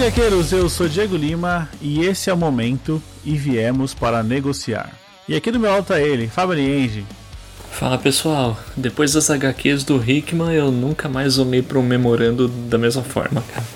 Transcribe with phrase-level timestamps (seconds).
[0.00, 0.52] noite, gaqueiros.
[0.52, 4.92] Eu sou Diego Lima e esse é o momento e viemos para negociar.
[5.28, 7.04] E aqui do meu lado tá ele, Fábio Enge.
[7.70, 12.78] Fala pessoal, depois das HQs do Hickman eu nunca mais olhei para um memorando da
[12.78, 13.66] mesma forma, cara.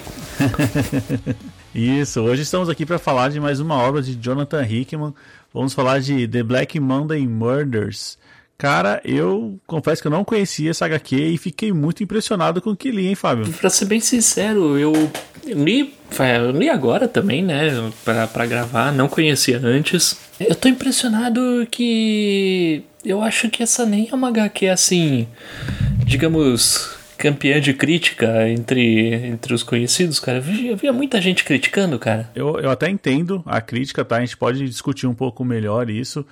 [1.75, 5.15] Isso, hoje estamos aqui para falar de mais uma obra de Jonathan Hickman.
[5.53, 8.17] Vamos falar de The Black Monday Murders.
[8.57, 12.77] Cara, eu confesso que eu não conhecia essa HQ e fiquei muito impressionado com o
[12.77, 13.53] que li, hein, Fábio?
[13.53, 14.93] Pra ser bem sincero, eu
[15.45, 15.95] li,
[16.43, 20.17] eu li agora também, né, pra, pra gravar, não conhecia antes.
[20.39, 25.27] Eu tô impressionado que eu acho que essa nem é uma HQ assim,
[26.05, 30.39] digamos, campeã de crítica entre, entre os conhecidos, cara.
[30.39, 32.31] Eu via, eu via muita gente criticando, cara.
[32.35, 34.17] Eu, eu até entendo a crítica, tá?
[34.17, 36.25] A gente pode discutir um pouco melhor isso.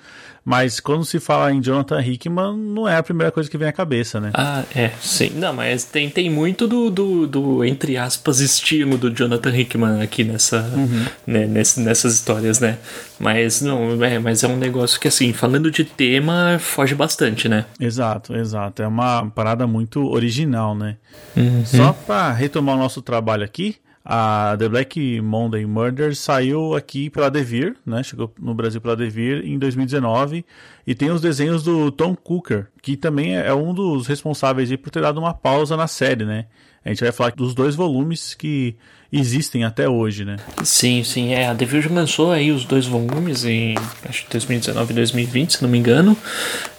[0.45, 3.71] Mas quando se fala em Jonathan Hickman, não é a primeira coisa que vem à
[3.71, 4.31] cabeça, né?
[4.33, 5.31] Ah, é, sim.
[5.35, 10.23] Não, mas tem, tem muito do, do, do entre aspas, estilo do Jonathan Hickman aqui
[10.23, 11.05] nessa, uhum.
[11.25, 12.77] né, nesse, nessas histórias, né?
[13.17, 17.65] Mas não, é, mas é um negócio que, assim, falando de tema, foge bastante, né?
[17.79, 18.81] Exato, exato.
[18.81, 20.97] É uma parada muito original, né?
[21.37, 21.65] Uhum.
[21.65, 27.31] Só para retomar o nosso trabalho aqui, a The Black Monday Murders saiu aqui pela
[27.31, 28.03] Devir, né?
[28.03, 30.45] Chegou no Brasil pela Devir em 2019
[30.85, 35.01] e tem os desenhos do Tom Cooker, que também é um dos responsáveis por ter
[35.01, 36.45] dado uma pausa na série, né?
[36.83, 38.75] A gente vai falar dos dois volumes que
[39.09, 40.35] existem até hoje, né?
[40.65, 41.33] Sim, sim.
[41.33, 45.63] É, a Devir lançou aí os dois volumes em acho que 2019 e 2020, se
[45.63, 46.17] não me engano.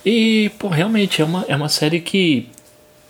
[0.04, 2.50] E, pô, realmente é uma, é uma série que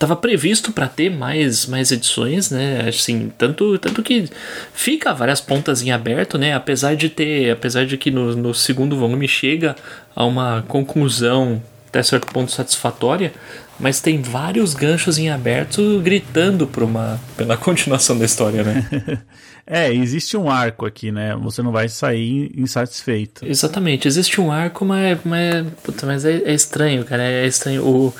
[0.04, 2.86] Tava previsto para ter mais, mais edições, né?
[2.86, 4.28] Assim, tanto, tanto que
[4.74, 6.52] fica várias pontas em aberto, né?
[6.52, 9.74] Apesar de ter, apesar de que no, no segundo volume chega
[10.14, 13.32] a uma conclusão até certo ponto satisfatória,
[13.80, 18.86] mas tem vários ganchos em aberto gritando por uma, pela continuação da história, né?
[19.66, 21.34] é, existe um arco aqui, né?
[21.36, 23.46] Você não vai sair insatisfeito.
[23.46, 27.22] Exatamente, existe um arco, mas, mas, puta, mas é, é estranho, cara.
[27.22, 27.82] É estranho.
[27.82, 28.12] O,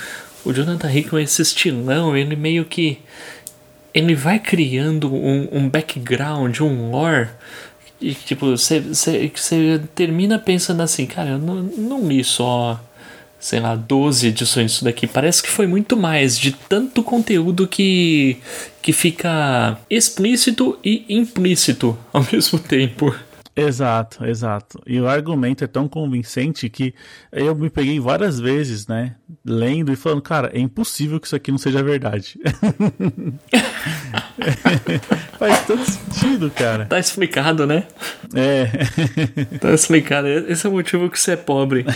[0.45, 2.99] o Jonathan Hickman, esse estilão, ele meio que.
[3.93, 7.29] Ele vai criando um, um background, um lore.
[8.01, 8.83] E, tipo, você
[9.95, 12.79] termina pensando assim, cara, eu não, não li só,
[13.39, 15.07] sei lá, 12 edições disso daqui.
[15.07, 18.37] Parece que foi muito mais, de tanto conteúdo que,
[18.83, 23.15] que fica explícito e implícito ao mesmo tempo.
[23.57, 24.81] Exato, exato.
[24.85, 26.93] E o argumento é tão convincente que
[27.31, 31.53] eu me peguei várias vezes, né, lendo e falando, cara, é impossível que isso aqui
[31.53, 32.39] não seja verdade.
[35.39, 36.87] Faz todo sentido, cara.
[36.87, 37.87] Tá explicado, né?
[38.35, 38.67] É.
[39.59, 40.27] tá explicado.
[40.29, 41.87] Esse é o motivo que você é pobre.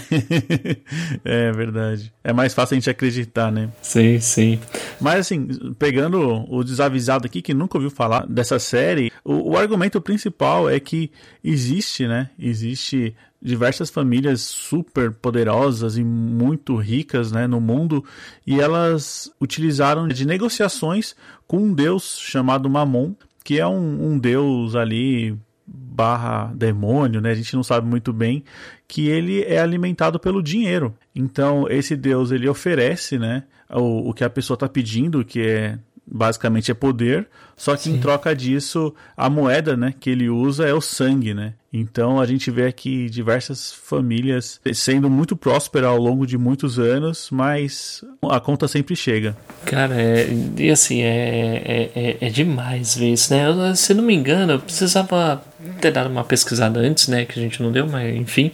[1.25, 2.13] é verdade.
[2.23, 3.69] É mais fácil a gente acreditar, né?
[3.83, 4.61] Sim, sim.
[5.01, 5.49] Mas assim,
[5.79, 10.79] pegando o desavisado aqui que nunca ouviu falar dessa série, o, o argumento principal é
[10.79, 11.11] que
[11.49, 12.31] existe, né?
[12.39, 18.05] Existe diversas famílias super poderosas e muito ricas né, no mundo
[18.45, 21.15] e elas utilizaram de negociações
[21.47, 23.15] com um deus chamado Mamon,
[23.45, 27.31] que é um, um deus ali barra demônio, né?
[27.31, 28.43] A gente não sabe muito bem
[28.87, 30.95] que ele é alimentado pelo dinheiro.
[31.15, 35.79] Então esse deus ele oferece, né, o, o que a pessoa está pedindo, que é
[36.11, 37.97] basicamente é poder, só que Sim.
[37.97, 41.55] em troca disso a moeda, né, que ele usa é o sangue, né?
[41.73, 47.29] Então a gente vê aqui diversas famílias sendo muito prósperas ao longo de muitos anos,
[47.31, 49.37] mas a conta sempre chega.
[49.67, 53.75] Cara, é, e assim, é, é, é, é demais ver isso, né?
[53.75, 55.43] se não me engano, eu precisava
[55.81, 57.25] ter dado uma pesquisada antes, né?
[57.25, 58.51] Que a gente não deu, mas enfim.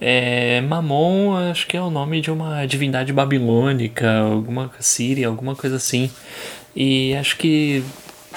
[0.00, 5.76] É, Mamon, acho que é o nome de uma divindade babilônica, alguma síria, alguma coisa
[5.76, 6.10] assim.
[6.74, 7.84] E acho que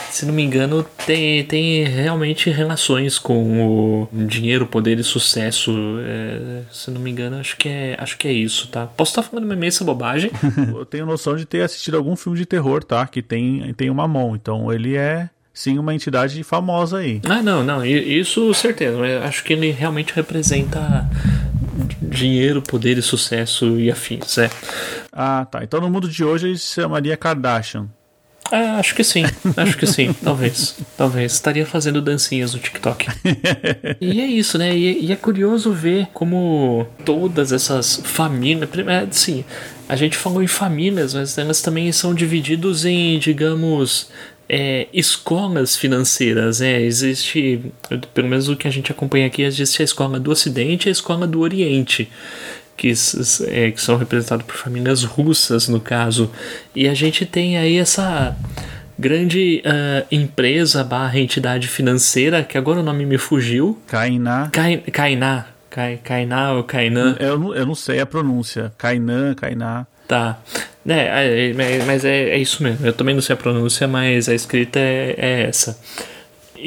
[0.09, 5.71] se não me engano, tem, tem realmente relações com o dinheiro, poder e sucesso.
[6.05, 8.85] É, se não me engano, acho que é, acho que é isso, tá?
[8.85, 10.31] Posso estar falando uma imensa bobagem.
[10.73, 13.05] Eu tenho noção de ter assistido algum filme de terror, tá?
[13.07, 14.35] Que tem, tem uma mão.
[14.35, 17.21] Então ele é sim uma entidade famosa aí.
[17.27, 18.97] Ah, não, não, isso certeza.
[18.97, 21.09] Mas acho que ele realmente representa
[22.01, 24.49] dinheiro, poder e sucesso e afins, é.
[25.11, 25.63] Ah, tá.
[25.63, 27.89] Então no mundo de hoje ele se chamaria Kardashian.
[28.51, 29.23] É, acho que sim,
[29.57, 30.75] acho que sim, talvez.
[30.95, 31.33] Talvez.
[31.33, 33.07] Estaria fazendo dancinhas no TikTok.
[33.99, 34.75] e é isso, né?
[34.75, 38.69] E, e, é curioso ver como todas essas famílias.
[38.87, 39.43] É, sim,
[39.89, 44.09] a gente falou em famílias, mas elas também são divididas em, digamos.
[44.47, 47.63] É, escolas financeiras, é, existe,
[48.13, 50.91] pelo menos o que a gente acompanha aqui, existe a escola do Ocidente e a
[50.91, 52.07] escola do Oriente
[52.75, 52.93] que,
[53.47, 56.31] é, que são representados por famílias russas, no caso.
[56.75, 58.35] E a gente tem aí essa
[58.97, 63.77] grande uh, empresa barra entidade financeira, que agora o nome me fugiu.
[63.87, 64.49] Kainá.
[64.91, 65.47] Kainá.
[66.03, 67.17] Kainá ou Kainan.
[67.19, 68.71] Eu, não, eu não sei a pronúncia.
[68.77, 69.85] Kainan, Kainá.
[70.07, 70.39] Tá.
[70.87, 72.85] É, é, mas é, é isso mesmo.
[72.85, 75.77] Eu também não sei a pronúncia, mas a escrita é, é essa.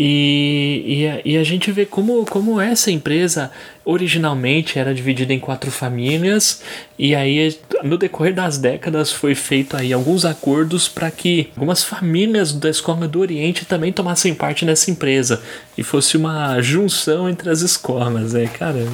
[0.00, 3.50] E, e, a, e a gente vê como, como essa empresa
[3.84, 6.62] originalmente era dividida em quatro famílias
[6.96, 12.52] e aí no decorrer das décadas foi feito aí alguns acordos para que algumas famílias
[12.52, 15.42] da escola do Oriente também tomassem parte nessa empresa
[15.76, 18.86] e fosse uma junção entre as escolas, é, cara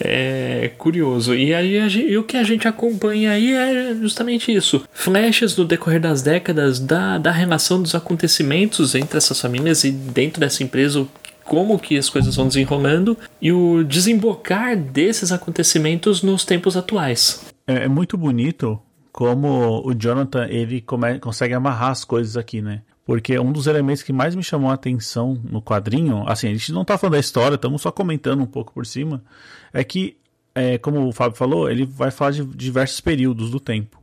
[0.00, 1.34] é curioso.
[1.34, 4.84] E aí e o que a gente acompanha aí é justamente isso.
[4.92, 10.40] Flashes no decorrer das décadas da, da relação dos acontecimentos entre essas famílias e dentro
[10.40, 11.06] dessa empresa,
[11.44, 17.44] como que as coisas vão desenrolando e o desembocar desses acontecimentos nos tempos atuais.
[17.66, 18.80] É, é muito bonito
[19.12, 22.82] como o Jonathan ele come, consegue amarrar as coisas aqui, né?
[23.06, 26.72] Porque um dos elementos que mais me chamou a atenção no quadrinho, assim, a gente
[26.72, 29.22] não tá falando da história, estamos só comentando um pouco por cima,
[29.72, 30.16] é que,
[30.52, 34.02] é, como o Fábio falou, ele vai falar de diversos períodos do tempo.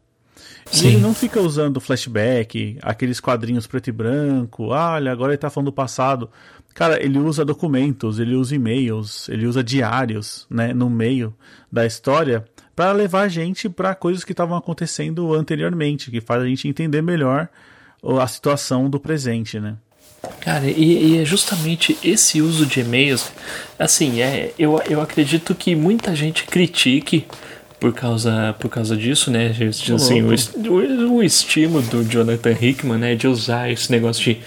[0.65, 0.85] Sim.
[0.85, 5.37] E ele não fica usando flashback, aqueles quadrinhos preto e branco, ah, olha, agora ele
[5.37, 6.29] tá falando do passado.
[6.73, 11.35] Cara, ele usa documentos, ele usa e-mails, ele usa diários, né, no meio
[11.69, 12.45] da história
[12.75, 17.01] para levar a gente para coisas que estavam acontecendo anteriormente, que faz a gente entender
[17.01, 17.49] melhor
[18.03, 19.75] a situação do presente, né?
[20.39, 23.31] Cara, e, e, é justamente esse uso de e-mails,
[23.77, 27.25] assim, é, eu, eu acredito que muita gente critique
[27.79, 29.53] por causa, por causa disso, né?
[29.93, 30.29] Assim, o,
[30.71, 34.41] o, o estímulo do Jonathan Hickman, né, de usar esse negócio de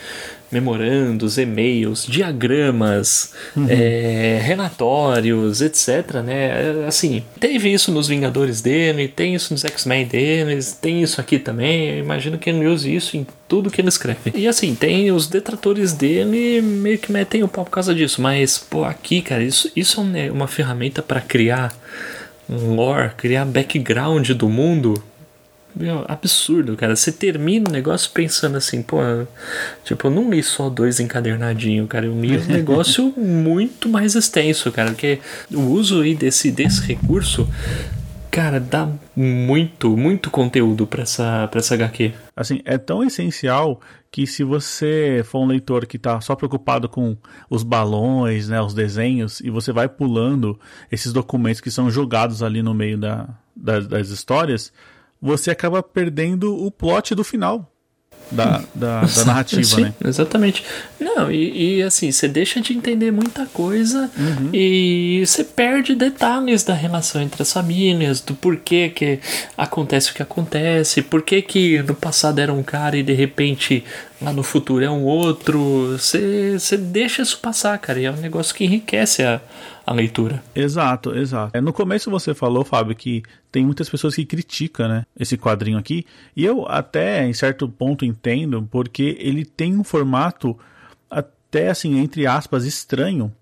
[0.50, 3.66] memorandos, e-mails, diagramas, uhum.
[3.68, 6.22] é, relatórios, etc.
[6.24, 6.86] Né?
[6.86, 11.90] Assim, teve isso nos Vingadores dele, tem isso nos X-Men deles, tem isso aqui também.
[11.90, 14.32] Eu imagino que ele use isso em tudo que ele escreve.
[14.34, 18.22] E assim, tem os detratores dele meio que metem o pau por causa disso.
[18.22, 21.74] Mas, pô, aqui, cara, isso, isso é uma ferramenta para criar
[22.48, 25.02] um lore, criar background do mundo
[25.78, 26.96] meu, absurdo, cara.
[26.96, 28.98] Você termina o negócio pensando assim, pô,
[29.84, 32.06] tipo, eu não li só dois encadernadinhos, cara.
[32.06, 34.90] Eu li um negócio muito mais extenso, cara.
[34.90, 35.20] Porque
[35.52, 37.46] o uso aí desse, desse recurso,
[38.30, 42.14] cara, dá muito, muito conteúdo pra essa, pra essa HQ.
[42.34, 43.80] Assim, é tão essencial
[44.10, 47.18] que se você for um leitor que tá só preocupado com
[47.50, 50.58] os balões, né, os desenhos, e você vai pulando
[50.90, 54.72] esses documentos que são jogados ali no meio da, das, das histórias
[55.20, 57.72] você acaba perdendo o plot do final
[58.30, 59.94] da, da, da narrativa, Sim, né?
[60.04, 60.64] Exatamente.
[60.98, 64.50] Não, e, e, assim, você deixa de entender muita coisa uhum.
[64.52, 69.20] e você perde detalhes da relação entre as famílias, do porquê que
[69.56, 73.84] acontece o que acontece, por que no passado era um cara e de repente
[74.20, 75.92] lá no futuro é um outro.
[75.92, 79.40] Você, deixa isso passar, cara, e é um negócio que enriquece a,
[79.86, 80.42] a leitura.
[80.54, 81.56] Exato, exato.
[81.56, 85.78] É, no começo você falou, Fábio, que tem muitas pessoas que criticam, né, esse quadrinho
[85.78, 90.58] aqui, e eu até em certo ponto entendo, porque ele tem um formato
[91.10, 93.32] até assim, entre aspas, estranho.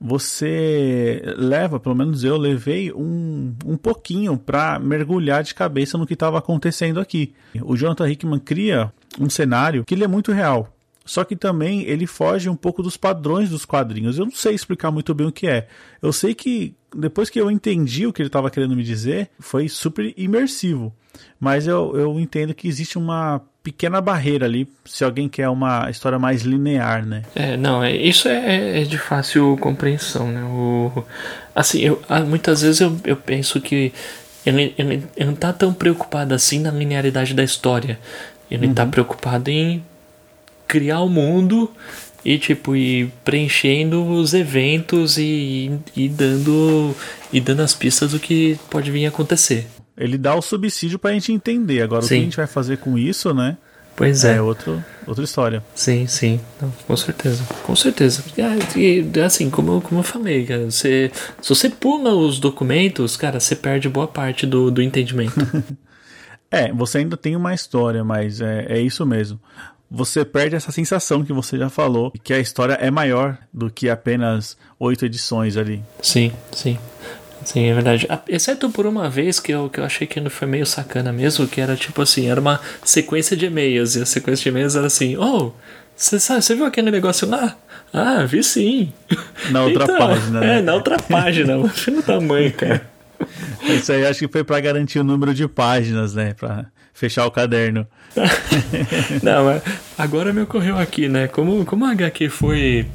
[0.00, 6.14] Você leva, pelo menos eu levei um, um pouquinho para mergulhar de cabeça no que
[6.14, 7.34] estava acontecendo aqui.
[7.62, 10.72] O Jonathan Hickman cria um cenário que ele é muito real.
[11.04, 14.18] Só que também ele foge um pouco dos padrões dos quadrinhos.
[14.18, 15.66] Eu não sei explicar muito bem o que é.
[16.02, 19.68] Eu sei que depois que eu entendi o que ele estava querendo me dizer, foi
[19.68, 20.94] super imersivo.
[21.40, 26.18] Mas eu, eu entendo que existe uma pequena barreira ali, se alguém quer uma história
[26.18, 27.22] mais linear, né?
[27.34, 30.42] É, não, é, isso é, é de fácil compreensão, né?
[30.44, 31.04] O,
[31.54, 33.92] assim, eu, ah, muitas vezes eu, eu penso que
[34.46, 37.98] ele, ele, ele não tá tão preocupado assim na linearidade da história.
[38.50, 38.74] Ele tá uhum.
[38.74, 39.84] tá preocupado em
[40.66, 41.70] criar o mundo
[42.24, 46.94] e tipo ir preenchendo os eventos e, e dando
[47.32, 49.66] e dando as pistas do que pode vir a acontecer.
[49.98, 51.82] Ele dá o subsídio para a gente entender.
[51.82, 52.06] Agora sim.
[52.06, 53.56] o que a gente vai fazer com isso, né?
[53.96, 54.36] Pois é.
[54.36, 55.62] É outro, outra história.
[55.74, 56.40] Sim, sim.
[56.62, 57.42] Não, com certeza.
[57.64, 58.22] Com certeza.
[58.76, 61.10] E, assim, como, como eu falei, cara, você,
[61.42, 65.34] se você pula os documentos, cara, você perde boa parte do, do entendimento.
[66.48, 69.40] é, você ainda tem uma história, mas é, é isso mesmo
[69.90, 73.88] você perde essa sensação que você já falou, que a história é maior do que
[73.88, 75.82] apenas oito edições ali.
[76.02, 76.78] Sim, sim.
[77.48, 78.06] Sim, é verdade.
[78.28, 81.48] Exceto por uma vez que eu, que eu achei que não foi meio sacana mesmo,
[81.48, 84.86] que era tipo assim, era uma sequência de e-mails, e a sequência de e-mails era
[84.86, 85.52] assim, oh,
[85.96, 87.56] você viu aquele negócio lá?
[87.90, 88.92] Ah, vi sim.
[89.50, 90.58] Na outra então, página, né?
[90.58, 92.86] É, na outra página, no tamanho, cara.
[93.66, 96.34] Isso aí acho que foi para garantir o número de páginas, né?
[96.34, 97.86] Pra fechar o caderno.
[99.22, 99.62] Não, mas
[99.96, 101.28] agora me ocorreu aqui, né?
[101.28, 102.86] Como, como a HQ foi,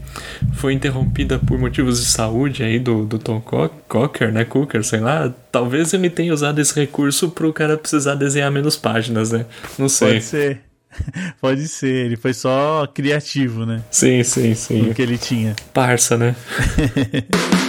[0.53, 4.45] foi interrompida por motivos de saúde aí do, do Tom Cocker, né?
[4.45, 5.33] Cooker, sei lá.
[5.51, 9.45] Talvez ele tenha usado esse recurso pro cara precisar desenhar menos páginas, né?
[9.77, 10.13] Não sei.
[10.13, 10.61] Pode ser.
[11.41, 13.81] Pode ser, ele foi só criativo, né?
[13.89, 14.89] Sim, sim, sim.
[14.89, 15.55] O que ele tinha.
[15.73, 16.35] Parça, né?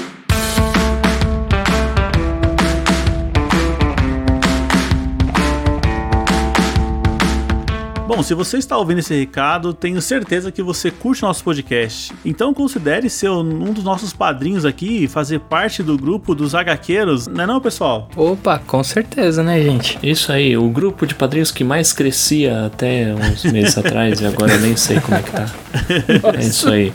[8.15, 12.15] Bom, se você está ouvindo esse recado, tenho certeza que você curte nosso podcast.
[12.25, 17.27] Então considere ser um dos nossos padrinhos aqui e fazer parte do grupo dos HQueiros,
[17.27, 18.09] não é não, pessoal?
[18.15, 19.99] Opa, com certeza, né, gente?
[20.01, 24.53] Isso aí, o grupo de padrinhos que mais crescia até uns meses atrás e agora
[24.53, 25.53] eu nem sei como é que tá.
[26.23, 26.93] Nossa, é isso aí.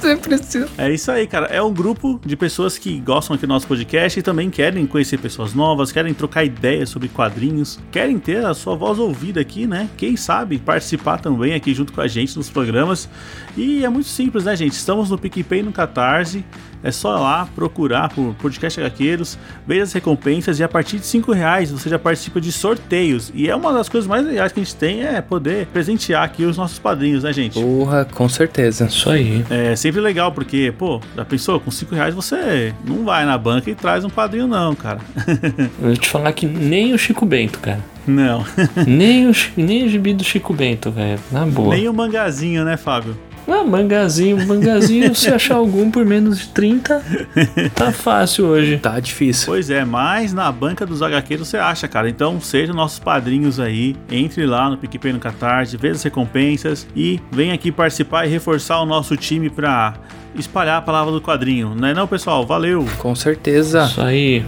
[0.77, 1.47] É isso aí, cara.
[1.47, 5.17] É um grupo de pessoas que gostam aqui do nosso podcast e também querem conhecer
[5.17, 9.89] pessoas novas, querem trocar ideias sobre quadrinhos, querem ter a sua voz ouvida aqui, né?
[9.97, 13.09] Quem sabe participar participar também aqui junto com a gente nos programas.
[13.57, 14.73] E é muito simples, né, gente?
[14.73, 16.45] Estamos no PicPay no Catarse.
[16.83, 21.31] É só lá procurar por Podcast Gaqueiros, ver as recompensas e a partir de 5
[21.31, 23.31] reais você já participa de sorteios.
[23.35, 26.45] E é uma das coisas mais legais que a gente tem é poder presentear aqui
[26.45, 27.59] os nossos padrinhos, né, gente?
[27.59, 28.85] Porra, com certeza.
[28.85, 29.45] Isso aí.
[29.49, 31.59] É sempre legal, porque, pô, já pensou?
[31.59, 34.99] Com 5 reais você não vai na banca e traz um padrinho, não, cara.
[35.79, 37.83] Vou te falar que nem o Chico Bento, cara.
[38.07, 38.43] Não.
[38.87, 41.19] nem, o, nem o gibi do Chico Bento, velho.
[41.31, 41.75] Na boa.
[41.75, 43.15] Nem o mangazinho, né, Fábio?
[43.51, 47.03] Ah, mangazinho, mangazinho, se achar algum por menos de 30,
[47.75, 48.77] tá fácil hoje.
[48.77, 49.47] Tá difícil.
[49.47, 52.09] Pois é, mas na banca dos HQs você acha, cara.
[52.09, 57.19] Então sejam nossos padrinhos aí, entre lá no PicPay no Catarse, veja as recompensas e
[57.31, 59.93] vem aqui participar e reforçar o nosso time pra
[60.35, 61.75] espalhar a palavra do quadrinho.
[61.75, 62.45] Não é não, pessoal?
[62.45, 62.85] Valeu!
[62.99, 63.85] Com certeza.
[63.85, 64.43] Isso aí.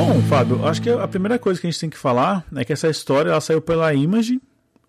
[0.00, 2.72] Bom, Fábio, acho que a primeira coisa que a gente tem que falar é que
[2.72, 4.40] essa história ela saiu pela Image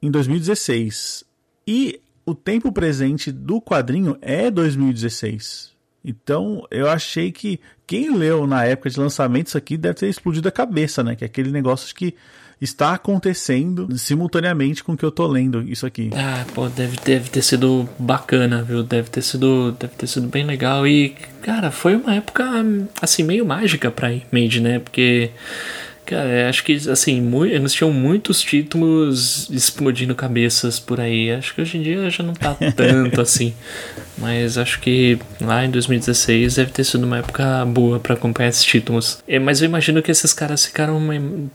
[0.02, 1.26] em 2016.
[1.68, 5.74] E o tempo presente do quadrinho é 2016.
[6.04, 10.48] Então, eu achei que quem leu na época de lançamento isso aqui deve ter explodido
[10.48, 11.14] a cabeça, né?
[11.14, 12.16] Que é aquele negócio que
[12.62, 16.12] está acontecendo simultaneamente com o que eu tô lendo isso aqui.
[16.14, 18.84] Ah, pô, deve, deve ter sido bacana, viu?
[18.84, 22.46] Deve ter sido, deve ter sido bem legal e, cara, foi uma época
[23.02, 24.80] assim meio mágica para Image, né?
[24.80, 25.32] Porque
[26.12, 31.32] Cara, acho que assim, eles tinham muitos títulos explodindo cabeças por aí.
[31.32, 33.54] Acho que hoje em dia já não tá tanto assim.
[34.18, 38.66] Mas acho que lá em 2016 deve ter sido uma época boa para acompanhar esses
[38.66, 39.20] títulos.
[39.26, 41.00] É, mas eu imagino que esses caras ficaram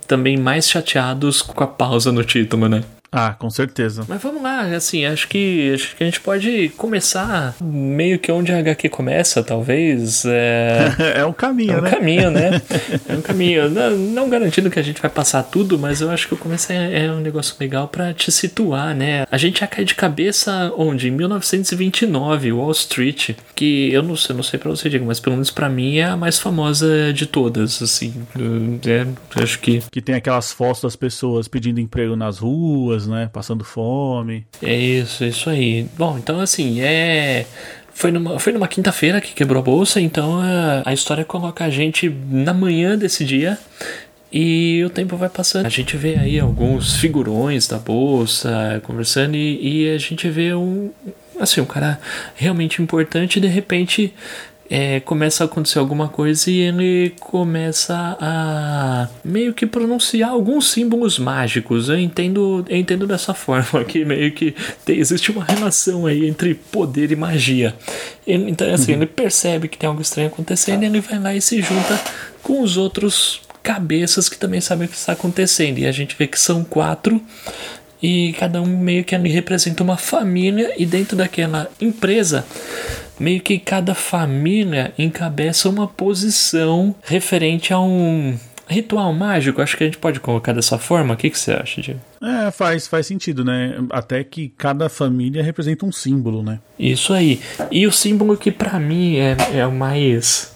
[0.06, 2.82] também mais chateados com a pausa no título, né?
[3.18, 4.04] Ah, com certeza.
[4.06, 8.52] Mas vamos lá, assim, acho que, acho que a gente pode começar meio que onde
[8.52, 10.26] a HQ começa, talvez.
[10.26, 11.90] É, é um caminho, é um né?
[11.90, 12.50] caminho, né?
[13.08, 13.70] É um caminho.
[13.70, 16.70] Não, não, garantindo que a gente vai passar tudo, mas eu acho que o começo
[16.70, 19.26] é, é um negócio legal para te situar, né?
[19.30, 21.08] A gente já cai de cabeça onde?
[21.08, 25.36] Em 1929, Wall Street, que eu não sei, não sei pra você, Diego, mas pelo
[25.36, 28.12] menos pra mim é a mais famosa de todas, assim.
[28.86, 29.06] É,
[29.42, 29.82] acho que.
[29.90, 33.30] Que tem aquelas fotos das pessoas pedindo emprego nas ruas né?
[33.32, 34.46] Passando fome.
[34.62, 35.86] É isso, é isso aí.
[35.96, 37.46] Bom, então assim, é.
[37.92, 41.70] Foi numa, foi numa quinta-feira que quebrou a bolsa, então a, a história coloca a
[41.70, 43.58] gente na manhã desse dia
[44.30, 45.64] e o tempo vai passando.
[45.64, 50.90] A gente vê aí alguns figurões da bolsa conversando e, e a gente vê um,
[51.40, 51.98] assim, um cara
[52.34, 54.12] realmente importante e de repente
[54.68, 61.18] é, começa a acontecer alguma coisa e ele começa a meio que pronunciar alguns símbolos
[61.18, 61.88] mágicos.
[61.88, 64.54] Eu entendo, eu entendo dessa forma que meio que
[64.84, 67.74] tem, existe uma relação aí entre poder e magia.
[68.26, 68.98] Ele, então, assim, uhum.
[68.98, 72.00] ele percebe que tem algo estranho acontecendo e ele vai lá e se junta
[72.42, 75.78] com os outros cabeças que também sabem o que está acontecendo.
[75.78, 77.20] E a gente vê que são quatro
[78.02, 82.44] e cada um meio que ali representa uma família e dentro daquela empresa
[83.18, 88.36] meio que cada família encabeça uma posição referente a um
[88.68, 89.62] ritual mágico.
[89.62, 91.14] Acho que a gente pode colocar dessa forma.
[91.14, 92.00] O que, que você acha, Diego?
[92.20, 93.76] É, faz, faz sentido, né?
[93.90, 96.58] Até que cada família representa um símbolo, né?
[96.78, 97.40] Isso aí.
[97.70, 100.54] E o símbolo que para mim é, é o mais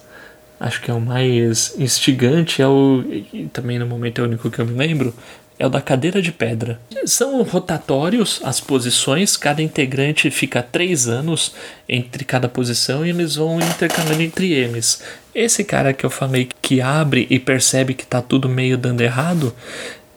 [0.61, 3.03] acho que é o mais instigante, é o.
[3.51, 5.15] Também no momento é o único que eu me lembro,
[5.61, 6.81] é o da cadeira de pedra.
[7.05, 11.55] São rotatórios as posições, cada integrante fica três anos
[11.87, 15.03] entre cada posição e eles vão intercalando entre eles.
[15.35, 19.55] Esse cara que eu falei que abre e percebe que tá tudo meio dando errado,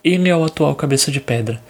[0.02, 1.62] ele é o atual cabeça de pedra.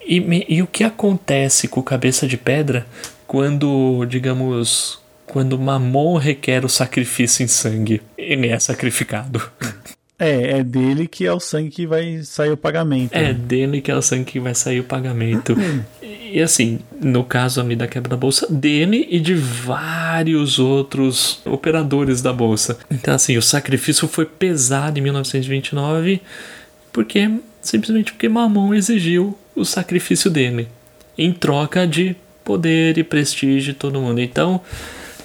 [0.00, 2.86] E, e o que acontece com o cabeça de pedra
[3.26, 8.00] quando, digamos, quando Mamon requer o sacrifício em sangue.
[8.16, 9.42] ele é sacrificado.
[10.18, 13.14] É, é dele que é o sangue que vai sair o pagamento.
[13.14, 15.54] É dele que é o sangue que vai sair o pagamento.
[16.02, 22.20] E assim, no caso ali da quebra da bolsa, dele e de vários outros operadores
[22.20, 22.78] da bolsa.
[22.90, 26.20] Então, assim, o sacrifício foi pesado em 1929,
[26.92, 27.30] porque
[27.62, 30.68] simplesmente porque Mamon exigiu o sacrifício dele
[31.16, 34.20] em troca de poder e prestígio de todo mundo.
[34.20, 34.60] Então,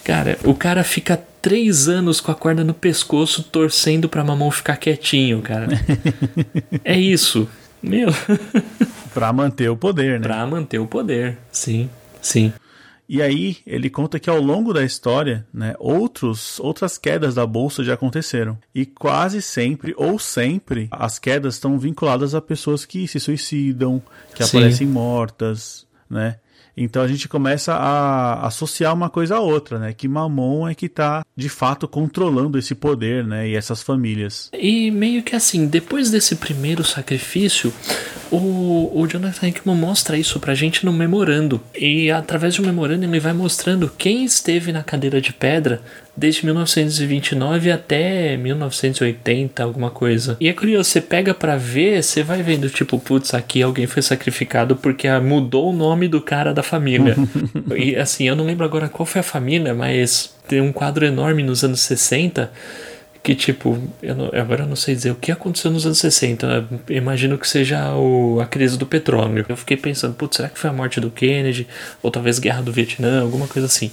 [0.04, 4.78] cara, o cara fica três anos com a corda no pescoço torcendo pra Mamon ficar
[4.78, 5.68] quietinho, cara.
[6.86, 7.48] é isso.
[7.82, 8.08] Meu.
[9.14, 10.28] Pra manter o poder, né?
[10.28, 11.38] pra manter o poder.
[11.52, 11.88] Sim,
[12.20, 12.52] sim.
[13.08, 17.84] E aí ele conta que ao longo da história, né, outros, outras quedas da bolsa
[17.84, 18.58] já aconteceram.
[18.74, 24.02] E quase sempre, ou sempre, as quedas estão vinculadas a pessoas que se suicidam,
[24.34, 24.58] que Sim.
[24.58, 26.38] aparecem mortas, né?
[26.76, 29.94] Então a gente começa a associar uma coisa a outra, né?
[29.94, 33.48] Que Mamon é que tá de fato controlando esse poder, né?
[33.48, 34.50] E essas famílias.
[34.54, 37.74] E meio que assim, depois desse primeiro sacrifício,
[38.34, 41.62] o, o Jonathan Hickman mostra isso pra gente no memorando.
[41.76, 45.82] E através um memorando ele vai mostrando quem esteve na cadeira de pedra
[46.18, 50.36] desde 1929 até 1980, alguma coisa.
[50.40, 54.02] E é curioso, você pega pra ver, você vai vendo, tipo, putz, aqui alguém foi
[54.02, 57.16] sacrificado porque mudou o nome do cara da família.
[57.78, 61.44] e assim, eu não lembro agora qual foi a família, mas tem um quadro enorme
[61.44, 62.52] nos anos 60
[63.24, 66.68] que tipo, eu não- agora eu não sei dizer o que aconteceu nos anos 60.
[66.90, 69.46] Eu imagino que seja o, a crise do petróleo.
[69.48, 71.66] Eu fiquei pensando, putz, será que foi a morte do Kennedy?
[72.02, 73.90] Ou talvez guerra do Vietnã, alguma coisa assim.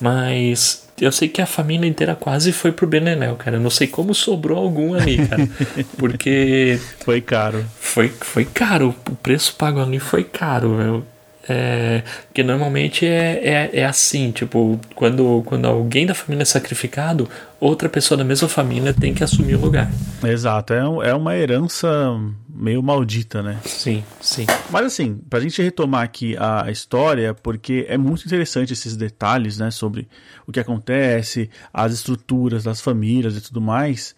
[0.00, 3.56] Mas eu sei que a família inteira quase foi pro Beneléu, cara.
[3.56, 5.48] Eu não sei como sobrou algum ali, cara.
[5.96, 7.64] Porque Foi caro.
[7.80, 8.94] foi, foi caro.
[9.10, 11.04] O preço pago ali foi caro, meu.
[11.48, 17.28] É, porque normalmente é, é, é assim, tipo, quando, quando alguém da família é sacrificado,
[17.58, 19.90] outra pessoa da mesma família tem que assumir o lugar.
[20.24, 21.88] Exato, é, é uma herança
[22.48, 23.58] meio maldita, né?
[23.64, 24.44] Sim, sim.
[24.70, 29.70] Mas assim, pra gente retomar aqui a história, porque é muito interessante esses detalhes, né,
[29.70, 30.08] sobre
[30.46, 34.14] o que acontece, as estruturas das famílias e tudo mais.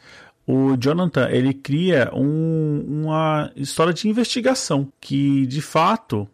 [0.47, 6.27] O Jonathan, ele cria um- uma história de investigação que, de fato,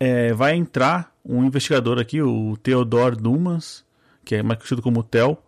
[0.00, 3.84] é, vai entrar um investigador aqui, o Theodore Dumans,
[4.24, 5.42] que é mais conhecido como Tel.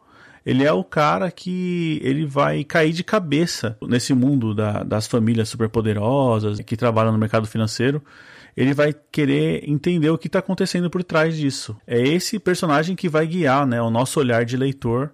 [0.45, 5.49] Ele é o cara que ele vai cair de cabeça nesse mundo da- das famílias
[5.49, 8.03] superpoderosas que trabalham no mercado financeiro.
[8.57, 11.77] Ele vai querer entender o que está acontecendo por trás disso.
[11.87, 15.13] É esse personagem que vai guiar né, o nosso olhar de leitor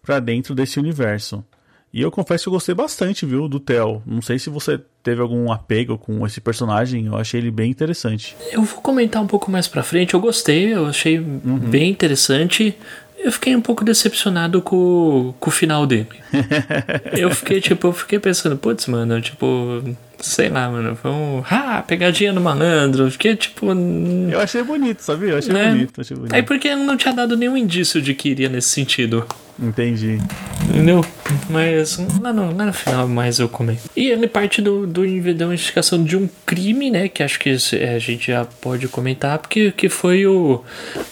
[0.00, 1.44] para dentro desse universo.
[1.92, 4.02] E eu confesso que eu gostei bastante, viu, do Theo.
[4.04, 8.36] Não sei se você teve algum apego com esse personagem, eu achei ele bem interessante.
[8.52, 10.14] Eu vou comentar um pouco mais pra frente.
[10.14, 12.76] Eu gostei, eu achei bem interessante.
[13.18, 16.08] Eu fiquei um pouco decepcionado com, com o final dele.
[17.16, 19.82] eu fiquei, tipo, eu fiquei pensando, putz, mano, tipo,
[20.20, 21.42] sei lá, mano, foi um.
[21.50, 23.10] Ah, pegadinha no malandro.
[23.10, 23.66] Fiquei, tipo.
[24.30, 25.30] Eu achei bonito, sabia?
[25.30, 25.70] Eu achei né?
[25.70, 26.34] bonito, achei bonito.
[26.34, 29.26] Aí porque não tinha dado nenhum indício de que iria nesse sentido.
[29.60, 30.18] Entendi.
[30.68, 31.04] Entendeu?
[31.50, 33.82] Mas lá no, lá no final mais eu comento.
[33.96, 35.02] E ele parte do, do,
[35.34, 37.08] da investigação de um crime, né?
[37.08, 40.62] Que acho que é, a gente já pode comentar, porque que foi o,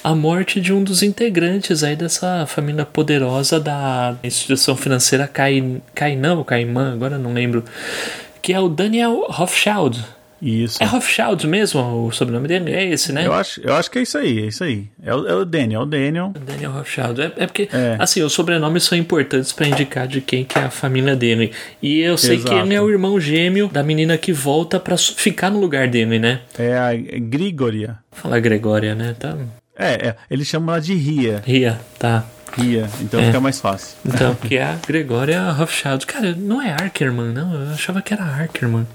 [0.03, 6.35] a morte de um dos integrantes aí dessa família poderosa da instituição financeira Cai, Cainã
[6.35, 7.65] ou Caimã, agora não lembro.
[8.47, 10.05] Que é o Daniel Rothschild.
[10.41, 10.81] Isso.
[10.81, 12.71] É Rothschild mesmo o sobrenome dele?
[12.73, 13.27] É esse, né?
[13.27, 14.87] Eu acho, eu acho que é isso aí, é isso aí.
[15.03, 16.33] É o, é o Daniel, é o Daniel.
[16.47, 17.21] Daniel Rothschild.
[17.23, 17.97] É, é porque, É.
[17.99, 21.51] assim, os sobrenomes são importantes pra indicar de quem que é a família dele.
[21.83, 22.55] E eu sei Exato.
[22.55, 25.89] que ele é o irmão gêmeo da menina que volta pra su- ficar no lugar
[25.89, 26.39] dele, né?
[26.57, 27.97] É a Grigoria.
[28.13, 29.17] Fala Gregória, né?
[29.19, 29.37] Tá.
[29.77, 31.43] É, é, eles chamam ela de Ria.
[31.45, 32.25] Ria, tá.
[32.57, 33.27] Ria, então É.
[33.27, 33.97] fica mais fácil.
[34.05, 36.07] Então, que é a Gregória Rothschild.
[36.07, 37.53] Cara, não é Arkerman, não.
[37.55, 38.87] Eu achava que era Arkerman.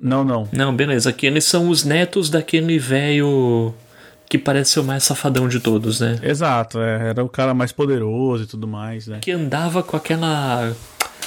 [0.00, 0.48] Não, não.
[0.52, 1.10] Não, beleza.
[1.10, 3.74] Aqui eles são os netos daquele velho
[4.28, 6.18] que parece ser o mais safadão de todos, né?
[6.22, 9.18] Exato, é, era o cara mais poderoso e tudo mais, né?
[9.20, 10.72] Que andava com aquela.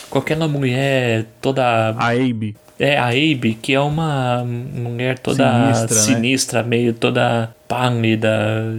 [0.09, 1.63] Com aquela mulher toda
[1.97, 2.55] A Abe.
[2.79, 6.69] É, a Abe, que é uma mulher toda Sinistra, sinistra, né?
[6.69, 8.29] meio toda pálida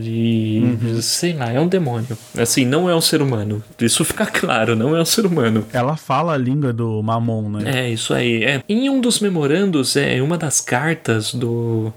[0.03, 0.61] e.
[0.63, 1.03] Uhum.
[1.03, 2.17] sei lá, é um demônio.
[2.37, 3.63] Assim, não é um ser humano.
[3.81, 5.67] Isso fica claro, não é um ser humano.
[5.73, 7.87] Ela fala a língua do Mamon, né?
[7.87, 8.45] É, isso aí.
[8.45, 8.63] É.
[8.69, 11.93] Em um dos memorandos, é uma das cartas do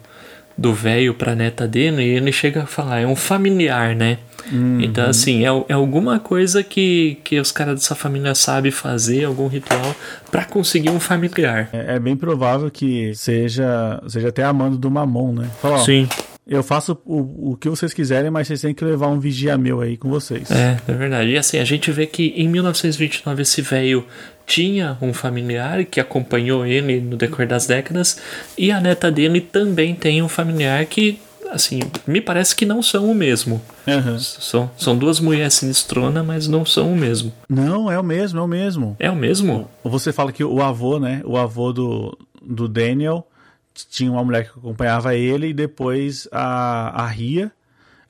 [0.57, 4.17] do velho pra neta dele, ele chega a falar, é um familiar, né?
[4.81, 9.47] Então, assim, é, é alguma coisa que, que os caras dessa família sabem fazer, algum
[9.47, 9.95] ritual,
[10.29, 11.69] pra conseguir um familiar.
[11.71, 15.47] É, é bem provável que seja, seja até a mando do Mamon, né?
[15.61, 16.07] Fala, Sim.
[16.47, 19.79] Eu faço o, o que vocês quiserem, mas vocês têm que levar um vigia meu
[19.79, 20.49] aí com vocês.
[20.51, 21.29] É, é verdade.
[21.29, 24.05] E assim, a gente vê que em 1929 esse velho
[24.45, 28.17] tinha um familiar que acompanhou ele no decorrer das décadas,
[28.57, 31.19] e a neta dele também tem um familiar que
[31.51, 33.61] assim, me parece que não são o mesmo.
[33.85, 34.19] Uhum.
[34.19, 37.31] São, são duas mulheres sinistronas, mas não são o mesmo.
[37.49, 38.95] Não, é o mesmo, é o mesmo.
[38.97, 39.69] É o mesmo?
[39.83, 41.21] Você fala que o avô, né?
[41.25, 43.27] O avô do, do Daniel
[43.89, 47.51] tinha uma mulher que acompanhava ele e depois a, a Ria.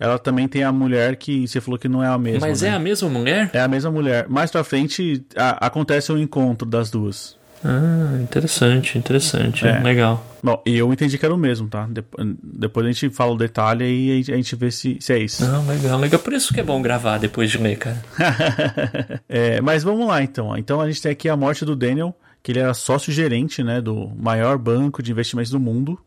[0.02, 2.48] Ela também tem a mulher que você falou que não é a mesma.
[2.48, 2.70] Mas né?
[2.70, 3.52] é a mesma mulher?
[3.54, 4.28] É a mesma mulher.
[4.28, 7.38] Mais pra frente a, acontece o um encontro das duas.
[7.64, 9.68] Ah, interessante, interessante.
[9.68, 9.80] É.
[9.80, 10.26] Legal.
[10.42, 11.88] Bom, e eu entendi que era o mesmo, tá?
[12.42, 15.46] Depois a gente fala o detalhe e a gente vê se, se é isso.
[15.46, 16.20] Não, legal, legal.
[16.20, 18.04] Por isso que é bom gravar depois de ler, cara.
[19.30, 20.58] é, mas vamos lá então.
[20.58, 24.12] Então a gente tem aqui a morte do Daniel, que ele era sócio-gerente, né, do
[24.18, 26.00] maior banco de investimentos do mundo.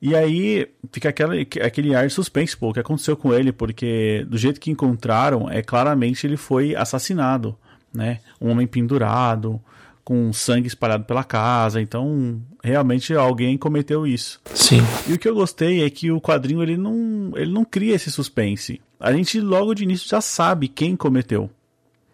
[0.00, 4.24] E aí fica aquele, aquele ar de suspense, pô, o que aconteceu com ele, porque
[4.28, 7.56] do jeito que encontraram, é claramente ele foi assassinado,
[7.92, 8.20] né?
[8.40, 9.60] Um homem pendurado,
[10.02, 14.40] com sangue espalhado pela casa, então realmente alguém cometeu isso.
[14.54, 14.80] Sim.
[15.06, 18.10] E o que eu gostei é que o quadrinho ele não, ele não cria esse
[18.10, 18.80] suspense.
[18.98, 21.50] A gente logo de início já sabe quem cometeu.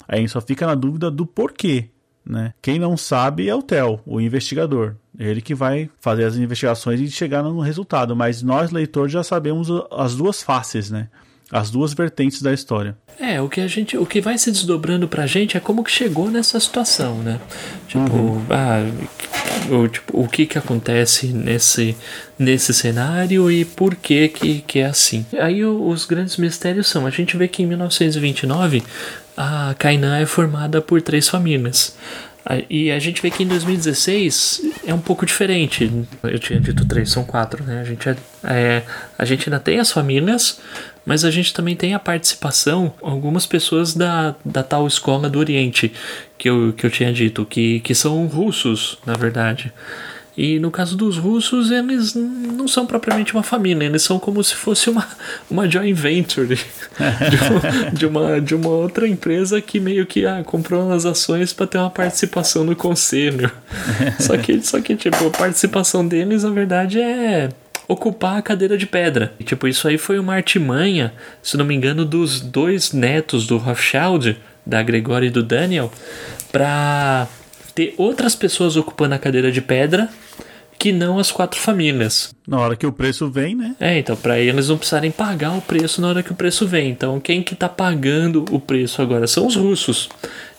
[0.09, 1.88] A gente só fica na dúvida do porquê.
[2.25, 2.53] Né?
[2.61, 4.96] Quem não sabe é o Theo, o investigador.
[5.18, 8.14] Ele que vai fazer as investigações e chegar no resultado.
[8.14, 11.09] Mas nós, leitores, já sabemos as duas faces, né?
[11.50, 12.96] As duas vertentes da história.
[13.20, 15.90] É, o que a gente, o que vai se desdobrando pra gente é como que
[15.90, 17.40] chegou nessa situação, né?
[17.87, 18.44] Tipo, uhum.
[18.50, 18.83] ah,
[19.70, 21.96] o, tipo, o que que acontece nesse,
[22.38, 25.24] nesse cenário e por que que, que é assim.
[25.38, 28.83] Aí o, os grandes mistérios são, a gente vê que em 1929
[29.37, 31.96] a Kainan é formada por três famílias.
[32.70, 35.90] E a gente vê que em 2016 é um pouco diferente.
[36.22, 37.80] Eu tinha dito três, são quatro, né?
[37.80, 38.82] A gente, é, é,
[39.18, 40.61] a gente ainda tem as famílias,
[41.04, 45.92] mas a gente também tem a participação, algumas pessoas da, da tal escola do Oriente,
[46.38, 49.72] que eu, que eu tinha dito, que, que são russos, na verdade.
[50.37, 54.55] E no caso dos russos, eles não são propriamente uma família, eles são como se
[54.55, 55.07] fosse uma,
[55.51, 56.61] uma joint venture de,
[57.94, 61.79] de, uma, de uma outra empresa que meio que ah, comprou as ações para ter
[61.79, 63.51] uma participação no conselho.
[64.20, 67.49] só que, só que, tipo, a participação deles, na verdade, é
[67.88, 69.33] ocupar a cadeira de pedra.
[69.40, 73.57] E, tipo, isso aí foi uma artimanha, se não me engano, dos dois netos do
[73.57, 75.90] Rothschild, da Gregory e do Daniel,
[76.51, 77.27] para
[77.77, 80.09] ter outras pessoas ocupando a cadeira de pedra
[80.79, 82.35] que não as quatro famílias.
[82.47, 83.77] Na hora que o preço vem, né?
[83.79, 86.91] É, então para eles não precisarem pagar o preço na hora que o preço vem.
[86.91, 90.09] Então quem que tá pagando o preço agora são os russos.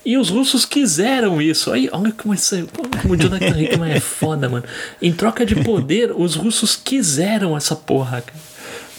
[0.06, 1.72] E os russos quiseram isso.
[1.72, 2.56] Aí, olha como, isso,
[3.02, 4.64] como o Jonathan Hickman é foda, mano.
[5.02, 8.40] Em troca de poder, os russos quiseram essa porra, cara.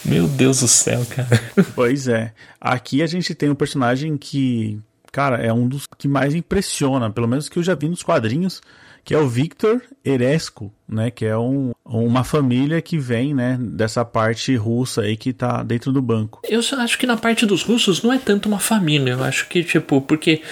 [0.04, 1.40] Meu Deus do céu, cara.
[1.74, 2.32] Pois é.
[2.60, 4.78] Aqui a gente tem um personagem que,
[5.18, 8.62] cara, é um dos que mais impressiona, pelo menos que eu já vi nos quadrinhos
[9.04, 14.04] que é o Victor Eresco, né, que é um, uma família que vem, né, dessa
[14.04, 16.42] parte russa aí que tá dentro do banco.
[16.46, 19.64] Eu acho que na parte dos russos não é tanto uma família, eu acho que,
[19.64, 20.42] tipo, porque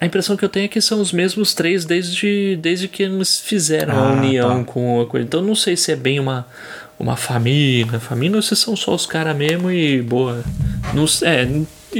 [0.00, 3.38] a impressão que eu tenho é que são os mesmos três desde, desde que eles
[3.38, 4.72] fizeram ah, a união tá.
[4.72, 5.24] com a coisa.
[5.24, 6.44] Então não sei se é bem uma,
[6.98, 10.42] uma família, família ou se são só os caras mesmo e boa.
[10.92, 11.46] Não, é,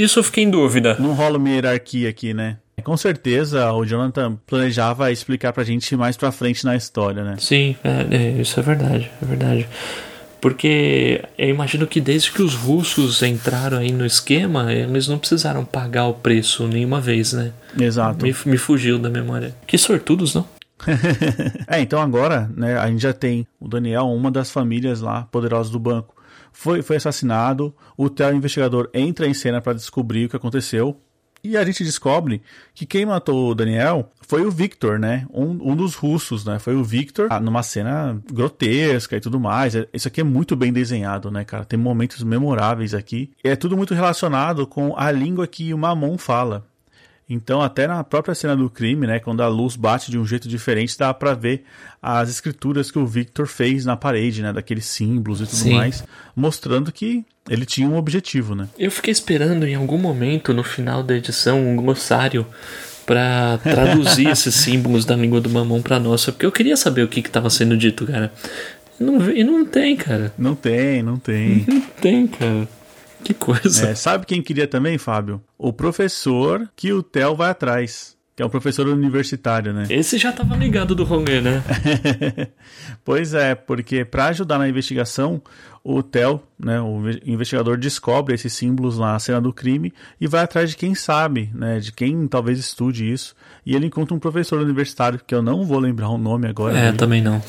[0.03, 0.97] isso eu fiquei em dúvida.
[0.99, 2.59] Não rola uma hierarquia aqui, né?
[2.85, 7.37] Com certeza o Jonathan planejava explicar pra gente mais pra frente na história, né?
[7.39, 9.67] Sim, é, é, isso é verdade, é verdade.
[10.41, 15.65] Porque eu imagino que desde que os russos entraram aí no esquema, eles não precisaram
[15.65, 17.53] pagar o preço nenhuma vez, né?
[17.79, 18.25] Exato.
[18.25, 19.55] Me, me fugiu da memória.
[19.67, 20.47] Que sortudos, não?
[21.67, 25.73] é, então agora, né, a gente já tem o Daniel, uma das famílias lá poderosas
[25.73, 26.15] do banco.
[26.59, 30.99] Foi, foi assassinado, o Theo investigador entra em cena para descobrir o que aconteceu.
[31.45, 32.41] E a gente descobre
[32.75, 35.27] que quem matou o Daniel foi o Victor, né?
[35.31, 36.59] Um, um dos russos, né?
[36.59, 39.75] Foi o Victor, ah, numa cena grotesca e tudo mais.
[39.75, 41.67] É, isso aqui é muito bem desenhado, né, cara?
[41.67, 43.31] Tem momentos memoráveis aqui.
[43.45, 46.67] É tudo muito relacionado com a língua que o Mamon fala.
[47.29, 50.49] Então, até na própria cena do crime, né, quando a luz bate de um jeito
[50.49, 51.65] diferente, dá para ver
[52.01, 55.75] as escrituras que o Victor fez na parede, né, daqueles símbolos e tudo Sim.
[55.75, 56.05] mais,
[56.37, 58.69] mostrando que ele tinha um objetivo, né?
[58.79, 62.47] Eu fiquei esperando em algum momento no final da edição um glossário
[63.05, 67.09] para traduzir esses símbolos da língua do mamão para nossa, porque eu queria saber o
[67.09, 68.33] que estava sendo dito, cara.
[68.99, 70.33] Não, e não tem, cara.
[70.39, 71.65] Não tem, não tem.
[71.69, 72.69] Não tem, cara.
[73.27, 73.89] Que coisa.
[73.89, 75.43] É, sabe quem queria também, Fábio?
[75.59, 78.17] O professor que o Theo vai atrás.
[78.37, 79.85] que é um professor universitário, né?
[79.91, 81.61] Esse já tava ligado do rolê, né?
[83.05, 85.43] pois é, porque para ajudar na investigação,
[85.83, 90.71] o Theo, né, o investigador descobre esses símbolos na cena do crime e vai atrás
[90.71, 93.35] de quem sabe, né, de quem talvez estude isso.
[93.65, 96.79] E ele encontra um professor universitário, que eu não vou lembrar o nome agora.
[96.79, 97.43] É, também não.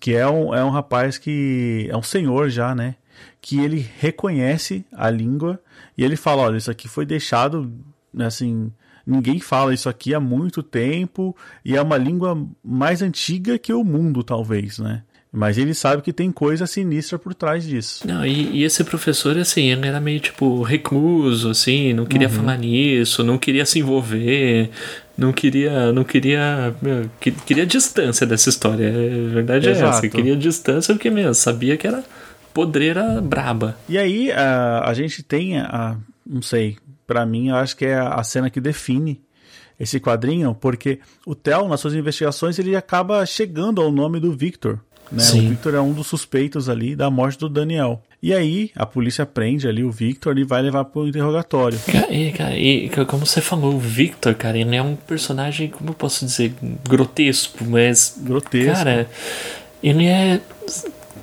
[0.00, 2.94] Que é um, é um rapaz que é um senhor já, né?
[3.40, 5.60] Que ele reconhece a língua
[5.96, 7.72] e ele fala, olha, isso aqui foi deixado,
[8.18, 8.72] assim,
[9.06, 13.82] Ninguém fala isso aqui há muito tempo e é uma língua mais antiga que o
[13.82, 15.02] mundo, talvez, né?
[15.34, 18.06] Mas ele sabe que tem coisa sinistra por trás disso.
[18.06, 22.34] Não, e, e esse professor, assim, ele era meio tipo recluso, assim, não queria uhum.
[22.34, 24.68] falar nisso, não queria se envolver,
[25.16, 25.90] não queria.
[25.90, 26.74] não queria.
[26.82, 27.08] Meu,
[27.46, 28.90] queria distância dessa história.
[28.90, 29.86] A verdade Exato.
[29.86, 30.08] é essa.
[30.08, 32.04] Queria distância porque mesmo sabia que era
[32.52, 33.76] podreira braba.
[33.88, 35.96] E aí a, a gente tem a.
[36.26, 39.20] não sei, para mim, eu acho que é a cena que define
[39.78, 44.80] esse quadrinho, porque o Theo, nas suas investigações, ele acaba chegando ao nome do Victor.
[45.10, 45.22] Né?
[45.22, 48.02] O Victor é um dos suspeitos ali da morte do Daniel.
[48.22, 51.78] E aí, a polícia prende ali o Victor e vai levar pro interrogatório.
[52.08, 55.94] E, cara, e como você falou, o Victor, cara, ele é um personagem, como eu
[55.94, 56.54] posso dizer,
[56.88, 58.16] grotesco, mas.
[58.18, 58.72] Grotesco.
[58.72, 59.08] Cara,
[59.82, 60.40] ele é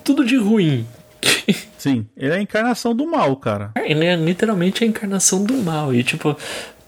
[0.04, 0.86] tudo de ruim.
[1.78, 3.72] Sim, ele é a encarnação do mal, cara.
[3.78, 5.94] Ele é literalmente a encarnação do mal.
[5.94, 6.36] E, tipo,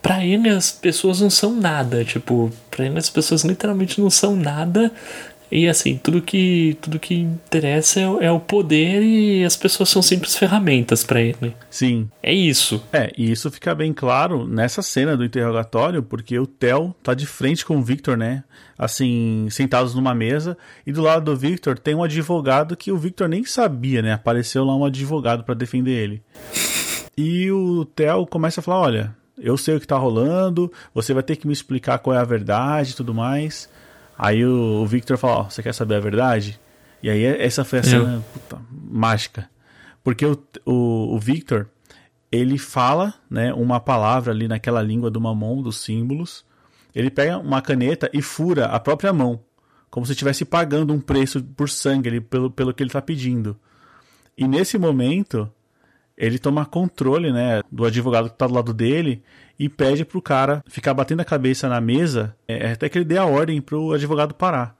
[0.00, 2.04] pra ele as pessoas não são nada.
[2.04, 4.92] Tipo, pra ele as pessoas literalmente não são nada.
[5.52, 10.00] E assim, tudo que tudo que interessa é, é o poder e as pessoas são
[10.00, 11.54] simples ferramentas para ele.
[11.68, 12.08] Sim.
[12.22, 12.82] É isso.
[12.90, 17.26] É, e isso fica bem claro nessa cena do interrogatório, porque o Theo tá de
[17.26, 18.44] frente com o Victor, né?
[18.78, 23.28] Assim, sentados numa mesa, e do lado do Victor tem um advogado que o Victor
[23.28, 24.14] nem sabia, né?
[24.14, 26.22] Apareceu lá um advogado para defender ele.
[27.14, 31.22] E o Theo começa a falar: olha, eu sei o que tá rolando, você vai
[31.22, 33.68] ter que me explicar qual é a verdade e tudo mais.
[34.16, 36.60] Aí o, o Victor fala, ó, você quer saber a verdade?
[37.02, 39.50] E aí essa foi a cena puta, mágica.
[40.04, 41.68] Porque o, o, o, Victor,
[42.30, 46.44] ele fala né, uma palavra ali naquela língua do mamon, dos símbolos.
[46.94, 49.40] Ele pega uma caneta e fura a própria mão.
[49.90, 53.56] Como se estivesse pagando um preço por sangue ali, pelo, pelo que ele está pedindo.
[54.36, 55.50] E nesse momento,
[56.22, 59.20] ele toma controle, né, do advogado que tá do lado dele
[59.58, 63.18] e pede pro cara ficar batendo a cabeça na mesa é, até que ele dê
[63.18, 64.76] a ordem pro advogado parar.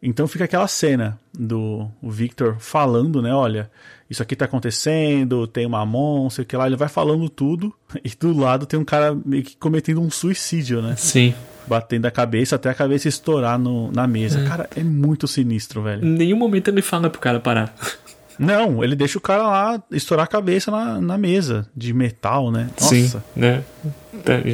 [0.00, 3.68] Então fica aquela cena do Victor falando, né, olha,
[4.08, 7.74] isso aqui tá acontecendo, tem uma mão, sei o que lá, ele vai falando tudo
[8.04, 10.94] e do lado tem um cara meio que cometendo um suicídio, né?
[10.96, 11.34] Sim.
[11.66, 14.40] Batendo a cabeça até a cabeça estourar no, na mesa.
[14.40, 14.44] É.
[14.46, 16.06] Cara, é muito sinistro, velho.
[16.06, 17.74] Em nenhum momento ele fala pro cara parar.
[18.38, 22.70] Não, ele deixa o cara lá estourar a cabeça na, na mesa de metal, né?
[22.80, 22.94] Nossa.
[22.94, 23.64] Sim, né?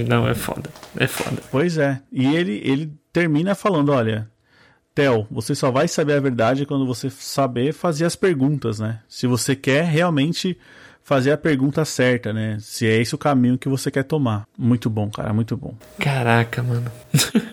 [0.09, 0.71] Não, é foda.
[0.97, 1.43] É foda.
[1.51, 2.01] Pois é.
[2.11, 4.29] E ele, ele termina falando: olha,
[4.95, 9.01] Theo, você só vai saber a verdade quando você saber fazer as perguntas, né?
[9.09, 10.57] Se você quer realmente
[11.03, 12.57] fazer a pergunta certa, né?
[12.61, 14.45] Se é esse o caminho que você quer tomar.
[14.57, 15.75] Muito bom, cara, muito bom.
[15.99, 16.91] Caraca, mano.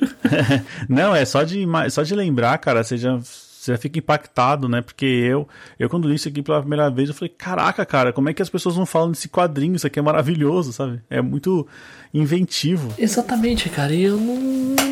[0.87, 3.19] Não, é só de, só de lembrar, cara, você já
[3.61, 4.81] você fica impactado, né?
[4.81, 5.47] Porque eu,
[5.77, 8.41] eu quando li isso aqui pela primeira vez, eu falei, caraca, cara, como é que
[8.41, 9.75] as pessoas não falam desse quadrinho?
[9.75, 10.99] Isso aqui é maravilhoso, sabe?
[11.09, 11.67] É muito
[12.11, 12.91] inventivo.
[12.97, 13.93] Exatamente, cara.
[13.93, 14.35] E eu não,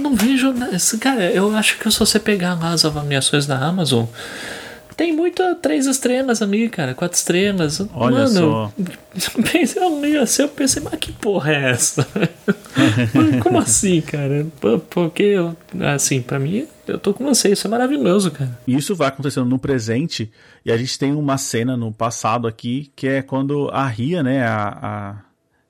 [0.01, 0.53] não vejo.
[0.99, 4.05] Cara, eu acho que se você pegar lá as avaliações da Amazon,
[4.99, 7.79] tem muito três estrelas ali, cara, quatro estrelas.
[7.93, 8.73] Olha Mano, só.
[9.49, 12.05] Pensei, eu li assim, eu pensei, mas que porra é essa?
[13.41, 14.45] Como assim, cara?
[14.89, 15.35] Porque,
[15.95, 18.59] assim, para mim, eu tô com você, isso é maravilhoso, cara.
[18.67, 20.29] Isso vai acontecendo no presente,
[20.65, 24.43] e a gente tem uma cena no passado aqui, que é quando a Ria, né,
[24.43, 25.15] a, a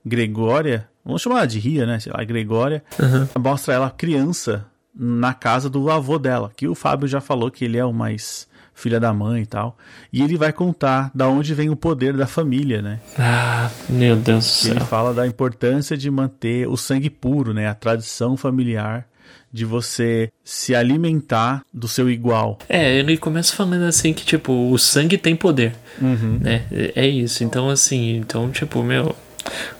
[0.03, 3.43] Gregória, vamos chamar ela de Ria, né, sei lá, a Gregória, uhum.
[3.43, 7.77] mostra ela criança na casa do avô dela, que o Fábio já falou que ele
[7.77, 8.48] é o mais
[8.79, 9.77] filha da mãe e tal.
[10.11, 12.99] E ele vai contar da onde vem o poder da família, né?
[13.17, 14.75] Ah, meu Deus do céu.
[14.75, 17.67] Ele fala da importância de manter o sangue puro, né?
[17.67, 19.05] A tradição familiar
[19.51, 22.59] de você se alimentar do seu igual.
[22.69, 26.39] É, ele começa falando assim que, tipo, o sangue tem poder, uhum.
[26.39, 26.65] né?
[26.95, 27.43] É isso.
[27.43, 29.15] Então, assim, então, tipo, meu,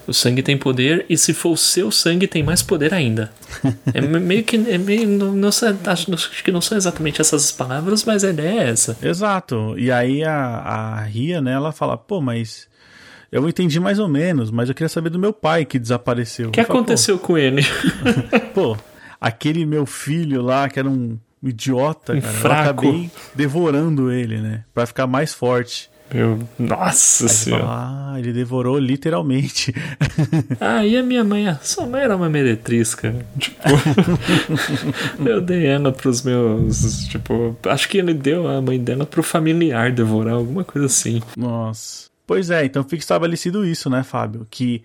[0.08, 3.32] o sangue tem poder e se for o seu sangue tem mais poder ainda.
[3.94, 8.04] é meio que é meio não, sei, acho, acho, que não são exatamente essas palavras,
[8.04, 8.98] mas a ideia é essa.
[9.02, 9.76] Exato.
[9.78, 12.68] E aí a, a Ria, né, ela fala: "Pô, mas
[13.32, 16.50] eu entendi mais ou menos, mas eu queria saber do meu pai que desapareceu".
[16.50, 17.62] O que aconteceu com ele?
[18.54, 18.78] Pô,
[19.20, 22.86] aquele meu filho lá que era um idiota, cara, fraco.
[22.86, 25.90] eu acabei devorando ele, né, para ficar mais forte.
[26.14, 27.64] Meu, nossa Aí senhora.
[27.64, 29.74] fala, ah, ele devorou literalmente.
[30.60, 31.48] Ah, e a minha mãe?
[31.48, 33.26] A sua mãe era uma meretriz, cara.
[33.38, 33.62] Tipo,
[35.26, 37.08] eu dei ela pros meus.
[37.08, 41.22] Tipo, acho que ele deu a mãe dela pro familiar devorar, alguma coisa assim.
[41.38, 42.10] Nossa.
[42.28, 44.46] Pois é, então fica estabelecido isso, né, Fábio?
[44.50, 44.84] Que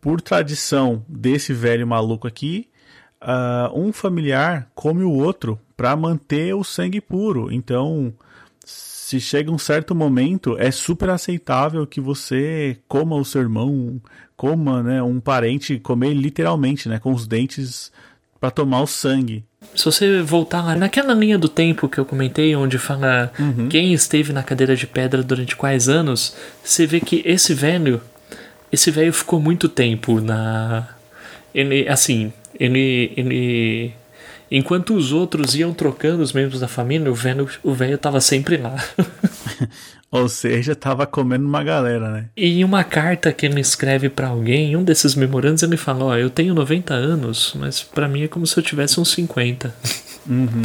[0.00, 2.68] por tradição desse velho maluco aqui,
[3.20, 7.52] ah, um familiar come o outro para manter o sangue puro.
[7.52, 8.12] Então,
[9.10, 14.00] se chega um certo momento, é super aceitável que você coma o seu irmão,
[14.36, 17.90] coma, né, um parente, comer literalmente, né, com os dentes
[18.40, 19.44] para tomar o sangue.
[19.74, 23.32] Se você voltar lá naquela linha do tempo que eu comentei, onde fala
[23.68, 28.00] quem esteve na cadeira de pedra durante quais anos, você vê que esse velho,
[28.70, 30.86] esse velho ficou muito tempo na.
[31.52, 33.12] Ele, assim, ele.
[33.16, 33.99] ele
[34.50, 38.56] enquanto os outros iam trocando os membros da família, o velho, o velho tava sempre
[38.56, 38.76] lá.
[40.10, 42.24] Ou seja, tava comendo uma galera, né?
[42.36, 46.06] E em uma carta que ele escreve pra alguém, em um desses memorandos, ele fala:
[46.06, 49.72] Ó, eu tenho 90 anos, mas pra mim é como se eu tivesse uns 50.
[50.28, 50.62] Uhum.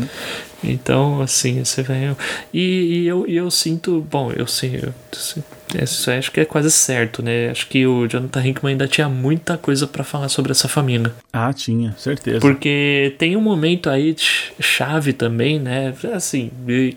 [0.63, 2.15] Então, assim, você vai.
[2.51, 4.01] E, e eu, e eu sinto.
[4.09, 4.79] Bom, eu sei.
[4.81, 4.93] Eu,
[5.82, 7.49] isso acho que é quase certo, né?
[7.49, 11.12] Acho que o Jonathan Hickman ainda tinha muita coisa pra falar sobre essa família.
[11.34, 12.39] Ah, tinha, certeza.
[12.39, 15.93] Porque tem um momento aí ch- chave também, né?
[16.13, 16.51] Assim,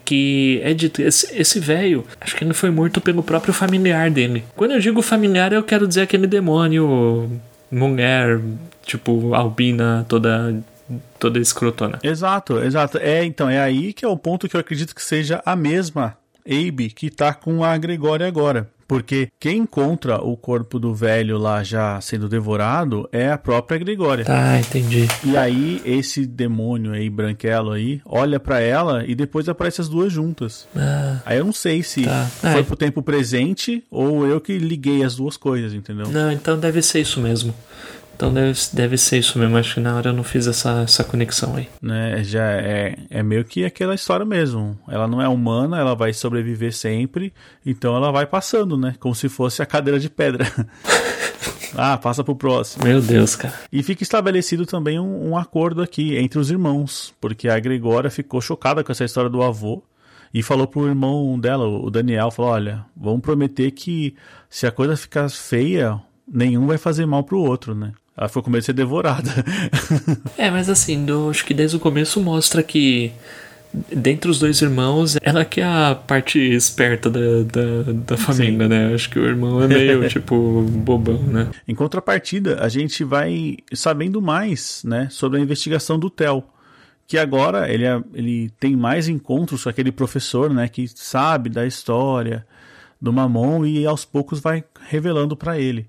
[0.05, 1.01] que é dito.
[1.03, 4.45] Esse esse velho, acho que ele foi morto pelo próprio familiar dele.
[4.55, 7.31] Quando eu digo familiar, eu quero dizer aquele demônio,
[7.71, 8.41] mulher,
[8.85, 10.55] tipo, albina, toda.
[11.19, 11.99] toda escrotona.
[12.03, 12.99] Exato, exato.
[12.99, 16.17] É, então, é aí que é o ponto que eu acredito que seja a mesma
[16.49, 18.69] Abe que tá com a Gregória agora.
[18.89, 24.25] Porque quem encontra o corpo do velho lá já sendo devorado é a própria Gregória.
[24.25, 25.07] Tá, entendi.
[25.23, 30.11] E aí, esse demônio aí, branquelo aí, olha pra ela e depois aparece as duas
[30.11, 30.67] juntas.
[30.75, 32.25] Ah, Aí eu não sei se Tá.
[32.41, 32.63] foi É.
[32.63, 36.09] pro tempo presente ou eu que liguei as duas coisas, entendeu?
[36.09, 37.55] não, então deve ser isso mesmo.
[38.19, 39.57] Então deve, deve ser isso mesmo.
[39.57, 41.69] Acho que na hora eu não fiz essa, essa conexão aí.
[41.81, 44.77] né, já é, é meio que aquela história mesmo.
[44.89, 47.33] Ela não é humana, ela vai sobreviver sempre,
[47.65, 48.97] então ela vai passando, né?
[48.99, 50.49] Como se fosse a cadeira de pedra.
[51.79, 52.85] ah, passa pro próximo.
[52.85, 53.55] Meu Deus, cara.
[53.71, 58.41] E fica estabelecido também um, um acordo aqui entre os irmãos, porque a Gregória ficou
[58.41, 59.81] chocada com essa história do avô
[60.35, 64.17] e falou pro irmão dela, o Daniel, falou: "Olha, vamos prometer que
[64.51, 68.51] se a coisa ficar feia, nenhum vai fazer mal pro outro, né?" Ela ficou com
[68.51, 69.31] medo de ser devorada.
[70.37, 73.13] É, mas assim, eu acho que desde o começo mostra que
[73.95, 78.95] dentre os dois irmãos, ela que é a parte esperta da, da, da família, né?
[78.95, 81.49] Acho que o irmão é meio, tipo, bobão, né?
[81.67, 86.43] Em contrapartida, a gente vai sabendo mais né, sobre a investigação do Theo.
[87.07, 91.67] Que agora ele, é- ele tem mais encontros com aquele professor né, que sabe da
[91.67, 92.45] história
[93.01, 95.87] do Mamon e aos poucos vai revelando para ele.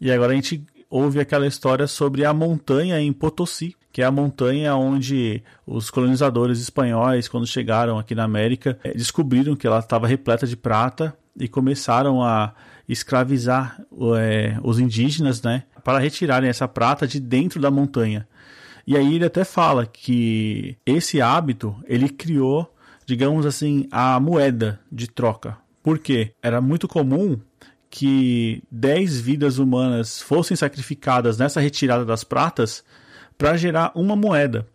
[0.00, 4.10] E agora a gente ouve aquela história sobre a montanha em Potosí, que é a
[4.10, 10.06] montanha onde os colonizadores espanhóis, quando chegaram aqui na América, eh, descobriram que ela estava
[10.06, 12.54] repleta de prata e começaram a
[12.88, 13.82] escravizar
[14.16, 18.26] eh, os indígenas, né, para retirarem essa prata de dentro da montanha.
[18.86, 22.74] E aí ele até fala que esse hábito ele criou,
[23.04, 25.58] digamos assim, a moeda de troca.
[25.82, 26.32] Por quê?
[26.42, 27.38] Era muito comum
[27.90, 32.84] que 10 vidas humanas fossem sacrificadas nessa retirada das pratas
[33.36, 34.66] para gerar uma moeda.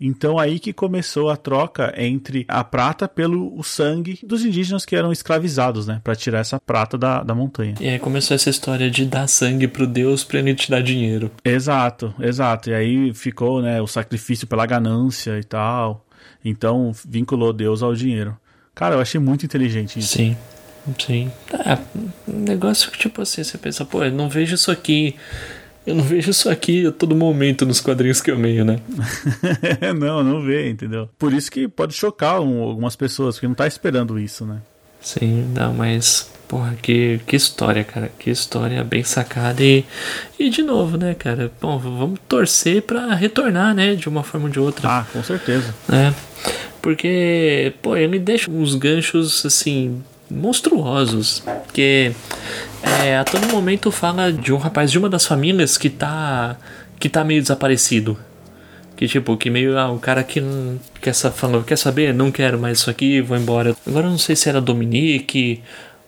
[0.00, 4.94] Então aí que começou a troca entre a prata pelo o sangue dos indígenas que
[4.94, 7.74] eram escravizados, né, para tirar essa prata da, da montanha.
[7.80, 11.30] E aí começou essa história de dar sangue pro Deus pra ele te dar dinheiro.
[11.42, 12.70] Exato, exato.
[12.70, 16.04] E aí ficou, né, o sacrifício pela ganância e tal.
[16.44, 18.36] Então vinculou Deus ao dinheiro.
[18.74, 20.18] Cara, eu achei muito inteligente isso.
[20.18, 20.36] Sim,
[20.98, 21.30] sim.
[21.52, 21.78] Ah,
[22.28, 25.16] um negócio que, tipo assim, você pensa, pô, eu não vejo isso aqui.
[25.86, 28.80] Eu não vejo isso aqui a todo momento nos quadrinhos que eu leio, né?
[29.98, 31.08] não, não vê, entendeu?
[31.18, 34.58] Por isso que pode chocar um- algumas pessoas, porque não tá esperando isso, né?
[35.00, 36.28] Sim, não, mas.
[36.48, 38.10] Porra, que, que história, cara.
[38.18, 39.62] Que história bem sacada.
[39.62, 39.84] E,
[40.38, 41.50] e de novo, né, cara?
[41.60, 43.94] Bom, vamos torcer pra retornar, né?
[43.94, 44.88] De uma forma ou de outra.
[44.88, 45.72] Ah, com certeza.
[45.88, 46.12] né?
[46.82, 52.12] Porque, pô, ele deixa uns ganchos assim monstruosos, porque
[53.04, 56.56] é, a todo momento fala de um rapaz de uma das famílias que tá
[56.98, 58.18] que tá meio desaparecido.
[58.96, 60.42] Que tipo, que meio, ah, o cara que
[61.02, 62.14] quer, falou, quer saber?
[62.14, 63.76] Não quero mais isso aqui, vou embora.
[63.86, 65.62] Agora eu não sei se era Dominique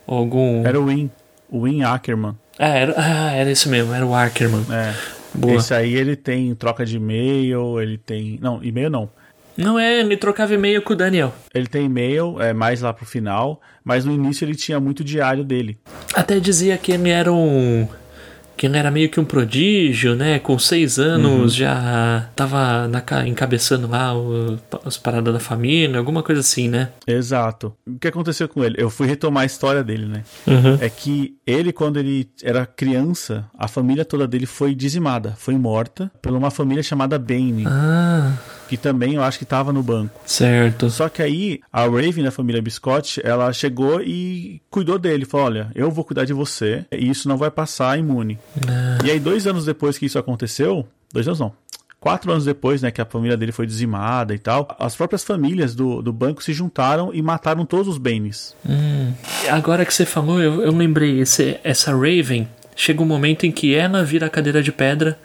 [0.07, 0.66] ou algum.
[0.66, 1.11] Era o Win,
[1.51, 2.35] o Win Ackerman.
[2.59, 4.64] Ah, era, ah, era esse mesmo, era o Ackerman.
[4.73, 4.95] É.
[5.35, 5.57] Boa.
[5.57, 8.39] Esse aí ele tem troca de e-mail, ele tem.
[8.41, 9.11] Não, e-mail não.
[9.59, 11.34] Não é, ele trocava e-mail com o Daniel.
[11.52, 15.42] Ele tem e-mail, é mais lá pro final, mas no início ele tinha muito diário
[15.42, 15.76] dele.
[16.14, 17.88] Até dizia que ele era um
[18.56, 20.40] que ele era meio que um prodígio, né?
[20.40, 21.48] Com seis anos uhum.
[21.48, 26.88] já tava na, encabeçando lá o, as paradas da família, alguma coisa assim, né?
[27.06, 27.72] Exato.
[27.86, 28.74] O que aconteceu com ele?
[28.76, 30.24] Eu fui retomar a história dele, né?
[30.44, 30.76] Uhum.
[30.80, 36.11] É que ele, quando ele era criança, a família toda dele foi dizimada, foi morta
[36.20, 37.64] por uma família chamada Bane.
[37.64, 38.32] Ah
[38.69, 40.21] que também eu acho que estava no banco.
[40.27, 40.91] Certo.
[40.91, 45.71] Só que aí a Raven da família Biscotti, ela chegou e cuidou dele, falou: "Olha,
[45.75, 48.39] eu vou cuidar de você e isso não vai passar imune".
[48.69, 48.99] Ah.
[49.05, 51.53] E aí dois anos depois que isso aconteceu, dois anos não,
[52.01, 55.75] quatro anos depois, né, que a família dele foi dizimada e tal, as próprias famílias
[55.75, 58.55] do, do banco se juntaram e mataram todos os Banes.
[58.69, 59.12] Hum.
[59.51, 63.75] Agora que você falou, eu, eu lembrei, esse, essa Raven, chega um momento em que
[63.75, 65.19] ela vira a cadeira de pedra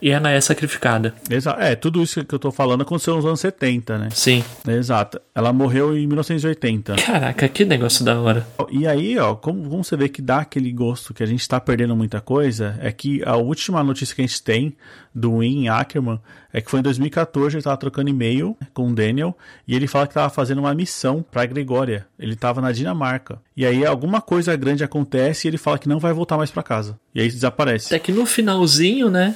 [0.00, 1.14] e ela é sacrificada.
[1.28, 1.60] Exato.
[1.60, 4.08] É, tudo isso que eu tô falando aconteceu nos anos 70, né?
[4.12, 4.44] Sim.
[4.66, 5.20] Exato.
[5.34, 6.96] Ela morreu em 1980.
[6.96, 8.46] Caraca, que negócio da hora.
[8.70, 11.60] E aí, ó, como, como você vê que dá aquele gosto que a gente tá
[11.60, 14.76] perdendo muita coisa, é que a última notícia que a gente tem
[15.14, 16.20] do Win Ackerman
[16.52, 19.36] é que foi em 2014, ele tava trocando e-mail com o Daniel
[19.66, 22.06] e ele fala que tava fazendo uma missão pra Gregória.
[22.18, 23.40] Ele tava na Dinamarca.
[23.56, 26.62] E aí alguma coisa grande acontece e ele fala que não vai voltar mais para
[26.62, 26.98] casa.
[27.14, 27.86] E aí desaparece.
[27.86, 29.34] Até que no finalzinho, né?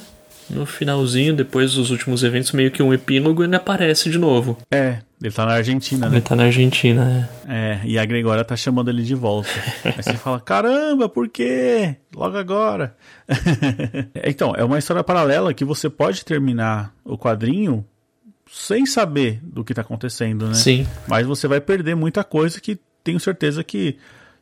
[0.49, 4.57] No finalzinho, depois dos últimos eventos, meio que um epílogo, ele aparece de novo.
[4.71, 6.17] É, ele tá na Argentina, né?
[6.17, 7.53] Ele tá na Argentina, é.
[7.53, 9.49] É, e a Gregória tá chamando ele de volta.
[9.83, 11.95] Aí você fala, caramba, por quê?
[12.15, 12.95] Logo agora.
[14.23, 17.85] então, é uma história paralela que você pode terminar o quadrinho
[18.51, 20.53] sem saber do que tá acontecendo, né?
[20.53, 20.87] Sim.
[21.07, 23.97] Mas você vai perder muita coisa que tenho certeza que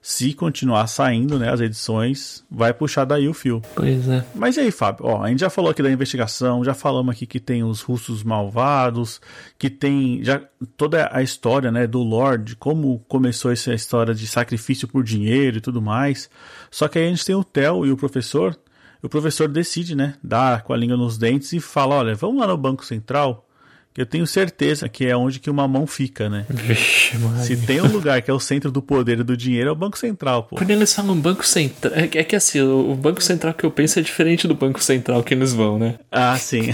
[0.06, 3.62] se continuar saindo, né, as edições, vai puxar daí o fio.
[3.74, 4.26] Pois é.
[4.36, 5.06] Mas e aí, Fábio?
[5.06, 8.22] Ó, a gente já falou aqui da investigação, já falamos aqui que tem os russos
[8.22, 9.22] malvados,
[9.58, 10.42] que tem já
[10.76, 15.62] toda a história, né, do Lord, como começou essa história de sacrifício por dinheiro e
[15.62, 16.30] tudo mais.
[16.70, 18.60] Só que aí a gente tem o Theo e o professor.
[19.02, 22.48] O professor decide, né, dar com a língua nos dentes e fala: olha, vamos lá
[22.48, 23.48] no Banco Central
[23.96, 26.46] eu tenho certeza que é onde que uma mão fica, né?
[26.50, 27.44] Vixe, mano.
[27.44, 29.76] Se tem um lugar que é o centro do poder e do dinheiro, é o
[29.76, 30.56] Banco Central, pô.
[30.56, 31.94] Quando eles falam Banco Central.
[31.94, 35.24] É, é que assim, o Banco Central que eu penso é diferente do Banco Central
[35.24, 36.00] que eles vão, né?
[36.12, 36.74] Ah, sim.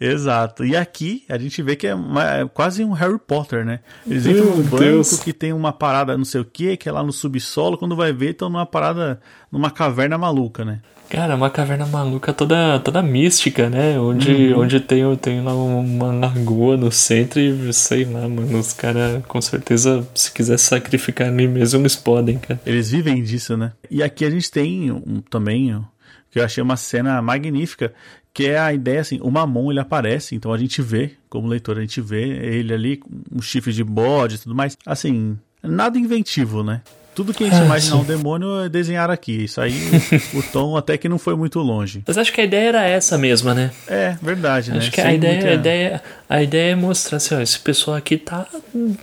[0.00, 0.64] Exato.
[0.64, 3.80] E aqui a gente vê que é, uma, é, quase um Harry Potter, né?
[4.06, 5.18] Eles entram num banco Deus.
[5.18, 8.12] que tem uma parada não sei o que, que é lá no subsolo, quando vai
[8.12, 9.20] ver, estão numa parada,
[9.50, 10.80] numa caverna maluca, né?
[11.10, 13.98] Cara, uma caverna maluca toda, toda mística, né?
[13.98, 14.60] Onde, uhum.
[14.60, 18.56] onde tem, tem lá uma lagoa no centro e sei lá, mano.
[18.56, 22.60] Os caras, com certeza, se quiser sacrificar ali mesmo, eles podem, cara.
[22.64, 23.72] Eles vivem disso, né?
[23.90, 25.84] E aqui a gente tem um, também,
[26.30, 27.92] que eu achei uma cena magnífica,
[28.32, 31.76] que é a ideia assim, o Mamon ele aparece, então a gente vê, como leitor,
[31.76, 34.78] a gente vê ele ali com um chifre de bode e tudo mais.
[34.86, 36.82] Assim, nada inventivo, né?
[37.14, 38.02] Tudo que a gente ah, imaginar sim.
[38.02, 39.44] um demônio é desenhar aqui.
[39.44, 39.74] Isso aí,
[40.34, 42.02] o tom até que não foi muito longe.
[42.06, 43.70] Mas acho que a ideia era essa mesma, né?
[43.88, 44.78] É, verdade, acho né?
[44.78, 45.48] Acho que a ideia, muita...
[45.48, 48.46] a, ideia, a ideia é mostrar assim, ó, esse pessoal aqui tá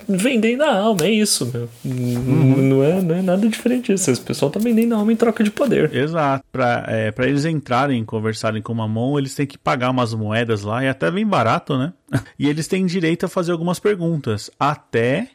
[0.07, 1.69] vendendo a alma, é isso, meu.
[1.83, 2.55] Uhum.
[2.57, 4.09] Não, é, não é nada diferente disso.
[4.09, 5.93] Esse pessoal tá vendendo a alma em troca de poder.
[5.93, 6.43] Exato.
[6.51, 10.13] Pra, é, pra eles entrarem e conversarem com o Mamon, eles têm que pagar umas
[10.13, 11.93] moedas lá, e até bem barato, né?
[12.39, 14.49] E eles têm direito a fazer algumas perguntas.
[14.59, 15.29] Até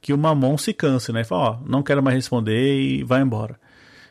[0.00, 1.22] que o Mamon se canse, né?
[1.22, 3.58] E fala, ó, não quero mais responder e vai embora.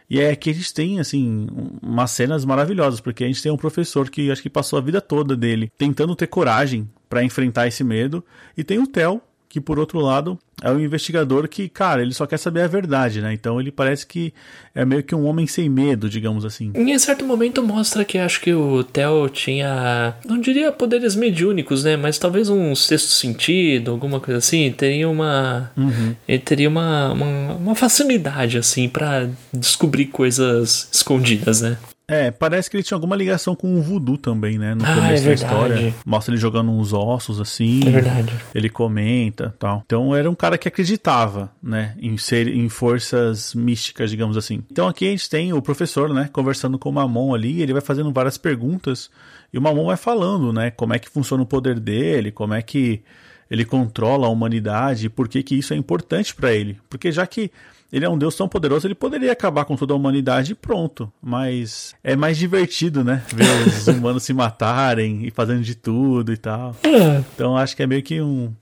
[0.10, 1.48] E é que a gente tem, assim,
[1.82, 5.02] umas cenas maravilhosas, porque a gente tem um professor que acho que passou a vida
[5.02, 8.24] toda dele tentando ter coragem para enfrentar esse medo,
[8.56, 12.26] e tem o Theo, que por outro lado é um investigador que, cara, ele só
[12.26, 13.32] quer saber a verdade, né?
[13.32, 14.34] Então ele parece que
[14.74, 16.72] é meio que um homem sem medo, digamos assim.
[16.74, 21.96] Em certo momento mostra que acho que o Theo tinha, não diria poderes mediúnicos, né?
[21.96, 24.72] Mas talvez um sexto sentido, alguma coisa assim.
[24.72, 25.72] Teria uma.
[25.78, 26.16] Uhum.
[26.28, 31.78] Ele teria uma, uma, uma facilidade, assim, para descobrir coisas escondidas, né?
[32.10, 34.74] É, parece que ele tinha alguma ligação com o voodoo também, né?
[34.74, 35.94] No ah, começo é da história.
[36.06, 37.82] Mostra ele jogando uns ossos assim.
[37.86, 38.34] É verdade.
[38.56, 39.84] Ele comenta tal.
[39.86, 41.96] Então era um cara que acreditava, né?
[42.00, 44.64] Em ser em forças místicas, digamos assim.
[44.72, 46.30] Então aqui a gente tem o professor, né?
[46.32, 47.62] Conversando com o Mamon ali.
[47.62, 49.10] Ele vai fazendo várias perguntas.
[49.52, 50.72] E o Mamon vai falando, né?
[50.72, 53.04] Como é que funciona o poder dele, como é que
[53.52, 56.78] ele controla a humanidade, por que, que isso é importante para ele.
[56.90, 57.52] Porque já que
[57.92, 61.12] ele é um Deus tão poderoso, ele poderia acabar com toda a humanidade e pronto.
[61.22, 63.24] Mas é mais divertido, né?
[63.34, 66.76] Ver os humanos se matarem e fazendo de tudo e tal.
[66.84, 67.24] É.
[67.34, 68.54] Então acho que é meio que um,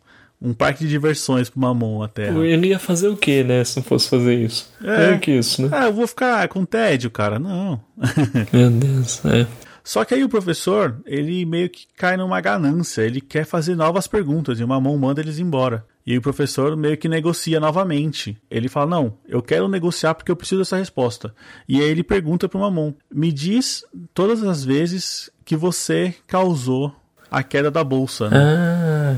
[0.41, 2.29] um parque de diversões pro Mamon até.
[2.29, 3.63] Ele ia fazer o quê, né?
[3.63, 4.71] Se não fosse fazer isso.
[4.83, 5.69] É, é que isso, né?
[5.71, 7.39] Ah, eu vou ficar com tédio, cara.
[7.39, 7.81] Não.
[8.53, 9.47] Meu Deus, é.
[9.83, 14.07] Só que aí o professor, ele meio que cai numa ganância, ele quer fazer novas
[14.07, 15.85] perguntas e o Mamon manda eles embora.
[16.05, 18.37] E o professor meio que negocia novamente.
[18.49, 21.33] Ele fala: Não, eu quero negociar porque eu preciso dessa resposta.
[21.67, 23.83] E aí ele pergunta pro Mamon: Me diz
[24.13, 26.95] todas as vezes que você causou
[27.31, 28.29] a queda da bolsa.
[28.29, 28.37] Né?
[28.37, 29.15] Ah,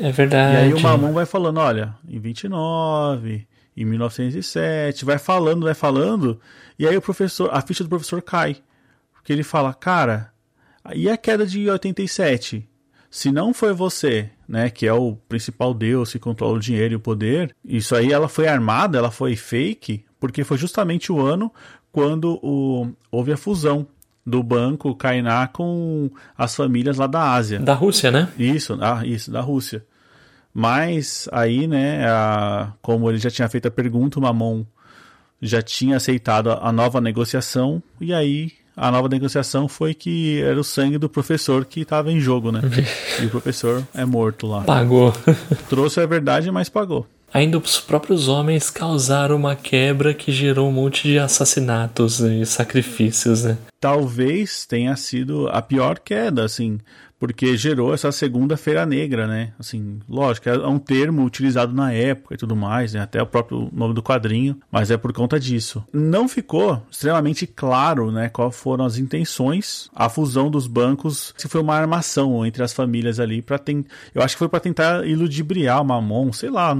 [0.00, 0.54] é verdade.
[0.54, 6.38] E aí o Mamon vai falando: Olha, em 29, em 1907, vai falando, vai falando.
[6.78, 8.58] E aí o professor, a ficha do professor cai.
[9.14, 10.32] Porque ele fala: Cara,
[10.94, 12.68] e a queda de 87?
[13.10, 16.96] Se não foi você, né, que é o principal deus que controla o dinheiro e
[16.96, 21.52] o poder, isso aí ela foi armada, ela foi fake, porque foi justamente o ano
[21.90, 23.86] quando o, houve a fusão
[24.24, 27.60] do banco Kainá com as famílias lá da Ásia.
[27.60, 28.28] Da Rússia, né?
[28.38, 29.84] Isso, ah, isso, da Rússia.
[30.52, 34.64] Mas aí, né, a, como ele já tinha feito a pergunta, o Mamon
[35.40, 40.60] já tinha aceitado a, a nova negociação, e aí a nova negociação foi que era
[40.60, 42.60] o sangue do professor que estava em jogo, né?
[43.22, 44.62] e o professor é morto lá.
[44.62, 45.12] Pagou.
[45.68, 47.06] Trouxe a verdade, mas pagou.
[47.32, 53.44] Ainda os próprios homens causaram uma quebra que gerou um monte de assassinatos e sacrifícios,
[53.44, 53.58] né?
[53.80, 56.78] Talvez tenha sido a pior queda, assim,
[57.18, 59.52] porque gerou essa segunda-feira negra, né?
[59.58, 63.00] Assim, lógico, é um termo utilizado na época e tudo mais, né?
[63.00, 65.82] até o próprio nome do quadrinho, mas é por conta disso.
[65.92, 71.60] Não ficou extremamente claro, né, quais foram as intenções, a fusão dos bancos, se foi
[71.60, 75.80] uma armação entre as famílias ali para tentar, eu acho que foi para tentar iludibriar
[75.80, 76.74] o Mamon, sei lá,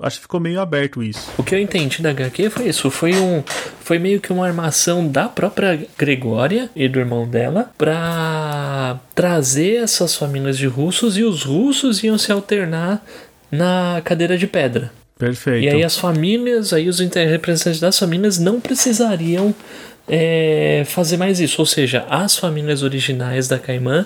[0.00, 1.30] acho que ficou meio aberto isso.
[1.38, 3.42] O que eu entendi da HQ foi isso, foi um
[3.80, 10.14] foi meio que uma armação da própria Gregória e do irmão dela para trazer essas
[10.14, 13.04] famílias de russos e os russos iam se alternar
[13.50, 14.92] na cadeira de pedra.
[15.18, 15.64] Perfeito.
[15.64, 19.54] E aí as famílias, aí os representantes das famílias não precisariam
[20.08, 24.04] é, fazer mais isso, ou seja, as famílias originais da Caimã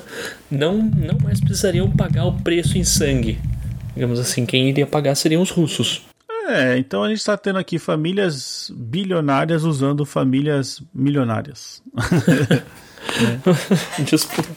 [0.50, 3.38] não, não mais precisariam pagar o preço em sangue
[3.96, 6.02] Digamos assim, quem iria pagar seriam os russos.
[6.48, 11.82] É, então a gente está tendo aqui famílias bilionárias usando famílias milionárias.
[13.98, 14.02] é.
[14.04, 14.48] Disputa.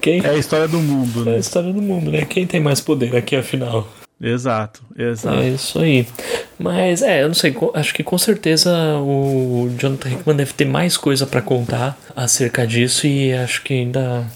[0.00, 0.24] Quem...
[0.24, 1.32] É a história do mundo, né?
[1.32, 2.24] É a história do mundo, né?
[2.24, 3.86] Quem tem mais poder aqui, afinal?
[4.20, 5.38] Exato, exato.
[5.38, 6.06] É isso aí.
[6.58, 10.96] Mas é, eu não sei, acho que com certeza o Jonathan Hickman deve ter mais
[10.96, 14.26] coisa para contar acerca disso e acho que ainda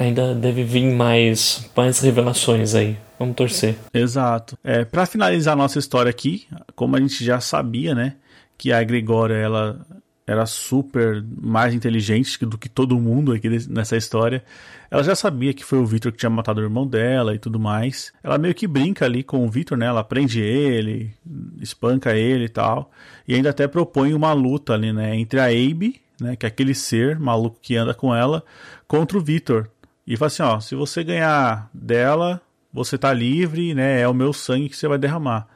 [0.00, 2.96] ainda deve vir mais mais revelações aí.
[3.18, 3.76] Vamos torcer.
[3.92, 4.58] Exato.
[4.64, 8.14] É, para finalizar a nossa história aqui, como a gente já sabia, né,
[8.56, 9.78] que a Gregória ela
[10.26, 14.44] era super mais inteligente do que todo mundo aqui nessa história.
[14.88, 17.58] Ela já sabia que foi o Victor que tinha matado o irmão dela e tudo
[17.58, 18.12] mais.
[18.22, 19.86] Ela meio que brinca ali com o Victor, né?
[19.86, 21.12] Ela prende ele,
[21.60, 22.92] espanca ele e tal.
[23.26, 25.16] E ainda até propõe uma luta ali, né?
[25.16, 26.36] Entre a Abe, né?
[26.36, 28.44] Que é aquele ser maluco que anda com ela,
[28.86, 29.68] contra o Victor.
[30.06, 32.40] E fala assim, ó, se você ganhar dela,
[32.72, 34.00] você tá livre, né?
[34.00, 35.46] É o meu sangue que você vai derramar.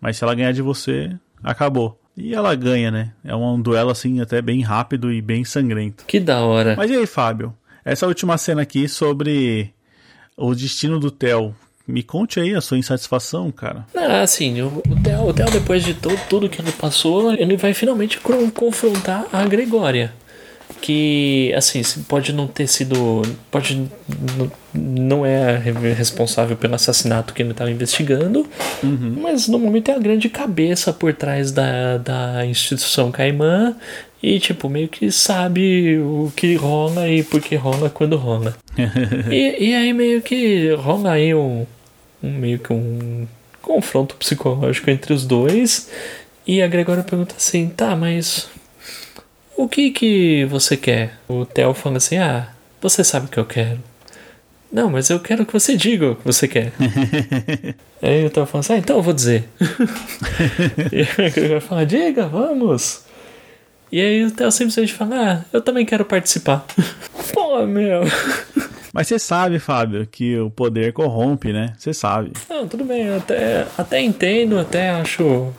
[0.00, 1.98] Mas se ela ganhar de você, acabou.
[2.16, 3.12] E ela ganha, né?
[3.24, 6.04] É um duelo assim até bem rápido e bem sangrento.
[6.06, 6.74] Que da hora.
[6.76, 7.54] Mas e aí, Fábio?
[7.84, 9.72] Essa última cena aqui sobre
[10.36, 11.54] o destino do Theo.
[11.86, 13.86] Me conte aí a sua insatisfação, cara.
[13.94, 17.74] Ah, assim, o Theo, o Theo depois de todo, tudo que ele passou, ele vai
[17.74, 18.20] finalmente
[18.54, 20.12] confrontar a Gregória
[20.82, 23.22] que assim pode não ter sido
[23.52, 23.88] pode
[24.74, 25.58] não é
[25.96, 28.44] responsável pelo assassinato que ele estava investigando
[28.82, 29.16] uhum.
[29.22, 33.76] mas no momento é a grande cabeça por trás da, da instituição Caimã
[34.20, 38.56] e tipo meio que sabe o que rola e por que rola quando rola
[39.30, 41.64] e, e aí meio que rola aí um,
[42.20, 43.26] um meio que um
[43.62, 45.88] confronto psicológico entre os dois
[46.44, 48.50] e a Gregória pergunta assim tá mas
[49.56, 51.18] o que que você quer?
[51.28, 52.48] O Theo fala assim: Ah,
[52.80, 53.78] você sabe o que eu quero.
[54.72, 56.72] Não, mas eu quero que você diga o que você quer.
[58.00, 59.48] Aí o Theo fala assim: Ah, então eu vou dizer.
[60.92, 63.04] e ele vai falar: Diga, vamos.
[63.92, 66.64] E aí o Theo simplesmente fala: Ah, eu também quero participar.
[67.34, 68.00] Pô, meu.
[68.92, 71.74] Mas você sabe, Fábio, que o poder corrompe, né?
[71.78, 72.32] Você sabe.
[72.48, 75.52] Não, tudo bem, eu até, até entendo, até acho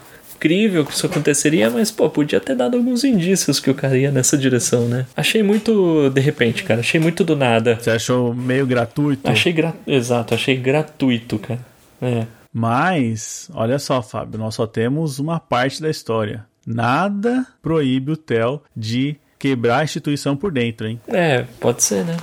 [0.44, 4.12] incrível que isso aconteceria, mas, pô, podia ter dado alguns indícios que o cara ia
[4.12, 5.06] nessa direção, né?
[5.16, 6.82] Achei muito de repente, cara.
[6.82, 7.78] Achei muito do nada.
[7.80, 9.30] Você achou meio gratuito?
[9.30, 9.74] Achei gra...
[9.88, 11.60] Exato, achei gratuito, cara.
[12.02, 12.28] É.
[12.52, 16.46] Mas, olha só, Fábio, nós só temos uma parte da história.
[16.68, 21.00] Nada proíbe o Theo de quebrar a instituição por dentro, hein?
[21.08, 22.18] É, pode ser, né?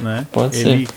[0.00, 0.26] né?
[0.32, 0.70] Pode Ele ser.
[0.70, 0.88] Ele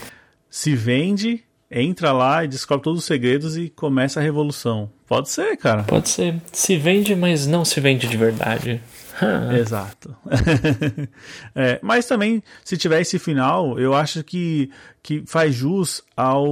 [0.50, 5.56] se vende, entra lá e descobre todos os segredos e começa a revolução Pode ser,
[5.56, 5.82] cara.
[5.84, 6.40] Pode ser.
[6.52, 8.80] Se vende, mas não se vende de verdade.
[9.58, 10.14] Exato.
[11.54, 14.70] é, mas também, se tiver esse final, eu acho que,
[15.02, 16.46] que faz jus ao,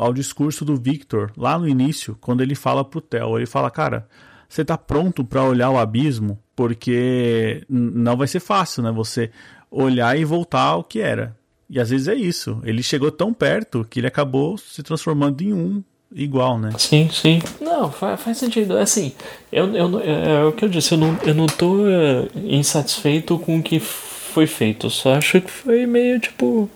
[0.00, 3.36] ao discurso do Victor lá no início, quando ele fala pro Theo.
[3.36, 4.08] Ele fala, cara,
[4.48, 6.38] você tá pronto para olhar o abismo?
[6.56, 8.90] Porque não vai ser fácil, né?
[8.92, 9.30] Você
[9.70, 11.36] olhar e voltar ao que era.
[11.68, 12.60] E às vezes é isso.
[12.64, 16.70] Ele chegou tão perto que ele acabou se transformando em um igual, né?
[16.78, 17.40] Sim, sim.
[17.60, 18.76] Não, faz, faz sentido.
[18.76, 19.12] É assim,
[19.52, 23.38] eu, eu, é, é o que eu disse, eu não, eu não tô uh, insatisfeito
[23.38, 24.90] com o que foi feito.
[24.90, 26.68] Só acho que foi meio tipo.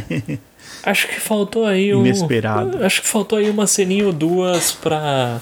[0.82, 2.00] acho que faltou aí um.
[2.00, 2.84] Inesperado.
[2.84, 5.40] Acho que faltou aí uma ceninha ou duas pra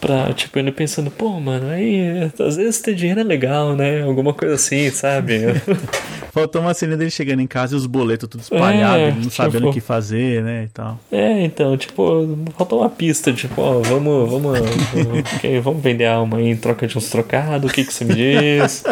[0.00, 4.02] pra, tipo, ele pensando, pô, mano, aí às vezes ter dinheiro é legal, né?
[4.02, 5.40] Alguma coisa assim, sabe?
[6.32, 9.34] Faltou uma cena dele chegando em casa e os boletos tudo espalhados, é, não tipo,
[9.34, 10.64] sabendo o que fazer, né?
[10.64, 10.98] E tal.
[11.10, 16.38] É, então, tipo, faltou uma pista, tipo, ó, vamos, vamos, vamos, vamos vender a alma
[16.38, 18.84] aí em troca de uns trocados, o que, que você me diz?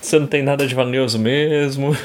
[0.00, 1.96] Você não tem nada de valioso mesmo.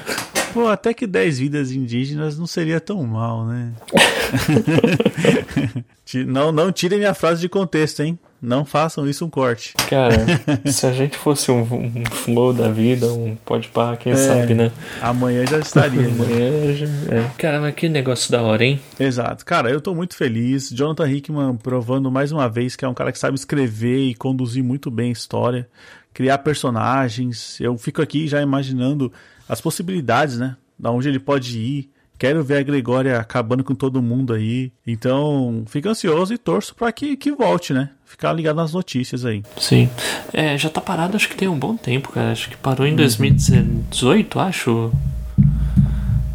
[0.53, 3.71] Pô, até que 10 vidas indígenas não seria tão mal, né?
[6.27, 8.17] não, não tirem minha frase de contexto, hein?
[8.41, 9.73] Não façam isso um corte.
[9.89, 10.15] Cara,
[10.65, 14.53] se a gente fosse um, um flow da vida, um pode pá, quem é, sabe,
[14.53, 14.71] né?
[15.01, 16.01] Amanhã já estaria.
[16.01, 16.09] Né?
[16.11, 16.85] amanhã já.
[16.85, 17.31] É.
[17.37, 18.79] Cara, mas que negócio da hora, hein?
[18.99, 19.45] Exato.
[19.45, 20.69] Cara, eu tô muito feliz.
[20.69, 24.63] Jonathan Hickman provando mais uma vez que é um cara que sabe escrever e conduzir
[24.63, 25.67] muito bem a história,
[26.13, 27.59] criar personagens.
[27.59, 29.11] Eu fico aqui já imaginando
[29.49, 30.55] as possibilidades, né?
[30.77, 34.71] Da onde ele pode ir Quero ver a Gregória acabando com todo mundo aí.
[34.85, 37.91] Então, fico ansioso e torço para que, que volte, né?
[38.07, 39.43] Ficar ligado nas notícias aí.
[39.59, 39.89] Sim.
[40.33, 42.31] É, já tá parado acho que tem um bom tempo, cara.
[42.31, 42.95] Acho que parou em uhum.
[42.95, 44.91] 2018, acho.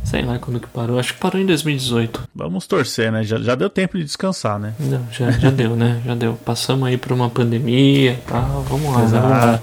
[0.05, 0.99] Sei lá quando que parou.
[0.99, 2.29] Acho que parou em 2018.
[2.35, 3.25] Vamos torcer, né?
[3.25, 4.75] Já, já deu tempo de descansar, né?
[4.79, 6.03] Não, já, já deu, né?
[6.05, 6.35] Já deu.
[6.45, 8.63] Passamos aí por uma pandemia e tal.
[8.69, 9.03] Vamos lá.
[9.05, 9.27] Exato.
[9.27, 9.61] Vamos lá.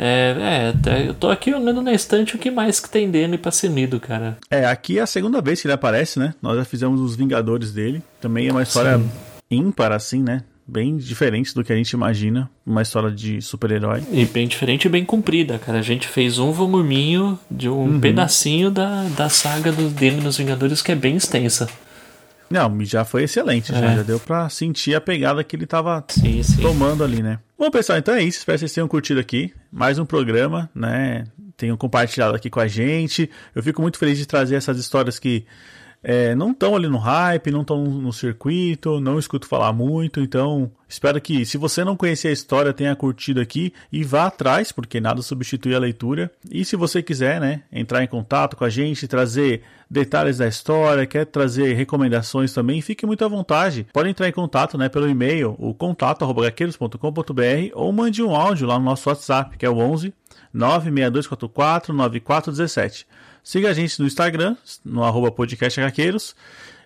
[0.00, 3.52] É, é, eu tô aqui olhando na estante o que mais que tem dele pra
[3.52, 4.36] ser lido, cara.
[4.50, 6.34] É, aqui é a segunda vez que ele aparece, né?
[6.42, 8.02] Nós já fizemos os Vingadores dele.
[8.20, 9.10] Também é uma história Sim.
[9.50, 10.42] ímpar, assim, né?
[10.70, 14.02] Bem diferente do que a gente imagina, uma história de super-herói.
[14.12, 15.78] E bem diferente e bem comprida, cara.
[15.78, 18.00] A gente fez um voluminho de um uhum.
[18.00, 21.66] pedacinho da, da saga do, dele nos Vingadores que é bem extensa.
[22.50, 23.80] Não, já foi excelente, é.
[23.80, 26.60] já, já, deu pra sentir a pegada que ele tava sim, sim.
[26.60, 27.38] tomando ali, né?
[27.58, 28.38] Bom, pessoal, então é isso.
[28.38, 29.52] Espero que vocês tenham curtido aqui.
[29.72, 31.24] Mais um programa, né?
[31.56, 33.30] Tenham compartilhado aqui com a gente.
[33.54, 35.46] Eu fico muito feliz de trazer essas histórias que
[36.02, 40.70] é, não estão ali no hype, não estão no circuito, não escuto falar muito, então
[40.88, 45.00] espero que, se você não conhecer a história, tenha curtido aqui e vá atrás, porque
[45.00, 46.30] nada substitui a leitura.
[46.50, 51.06] E se você quiser, né, entrar em contato com a gente, trazer detalhes da história,
[51.06, 53.86] quer trazer recomendações também, fique muito à vontade.
[53.92, 58.84] Pode entrar em contato, né, pelo e-mail, o contato@gaqueiros.com.br ou mande um áudio lá no
[58.84, 60.14] nosso WhatsApp, que é o 11
[60.52, 63.06] 96244 9417.
[63.42, 65.80] Siga a gente no Instagram, no arroba podcast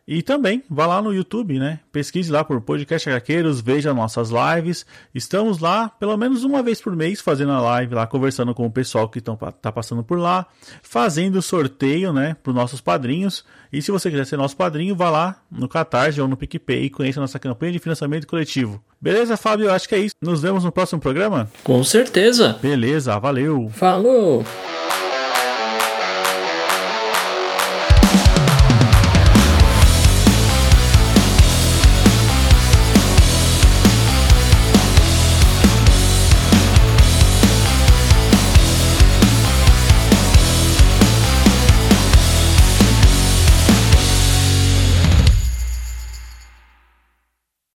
[0.07, 1.79] e também vá lá no YouTube, né?
[1.93, 4.85] Pesquise lá por Podcast Hqueiros, veja nossas lives.
[5.15, 8.71] Estamos lá pelo menos uma vez por mês fazendo a live lá, conversando com o
[8.71, 10.47] pessoal que estão tá passando por lá,
[10.83, 13.45] fazendo sorteio, né, para os nossos padrinhos.
[13.73, 16.91] E se você quiser ser nosso padrinho, vá lá no Catarse ou no PicPay e
[16.91, 18.83] conheça a nossa campanha de financiamento coletivo.
[19.01, 19.71] Beleza, Fábio?
[19.71, 20.15] Acho que é isso.
[20.21, 21.49] Nos vemos no próximo programa?
[21.63, 22.59] Com certeza.
[22.61, 23.71] Beleza, valeu.
[23.71, 24.45] Falou.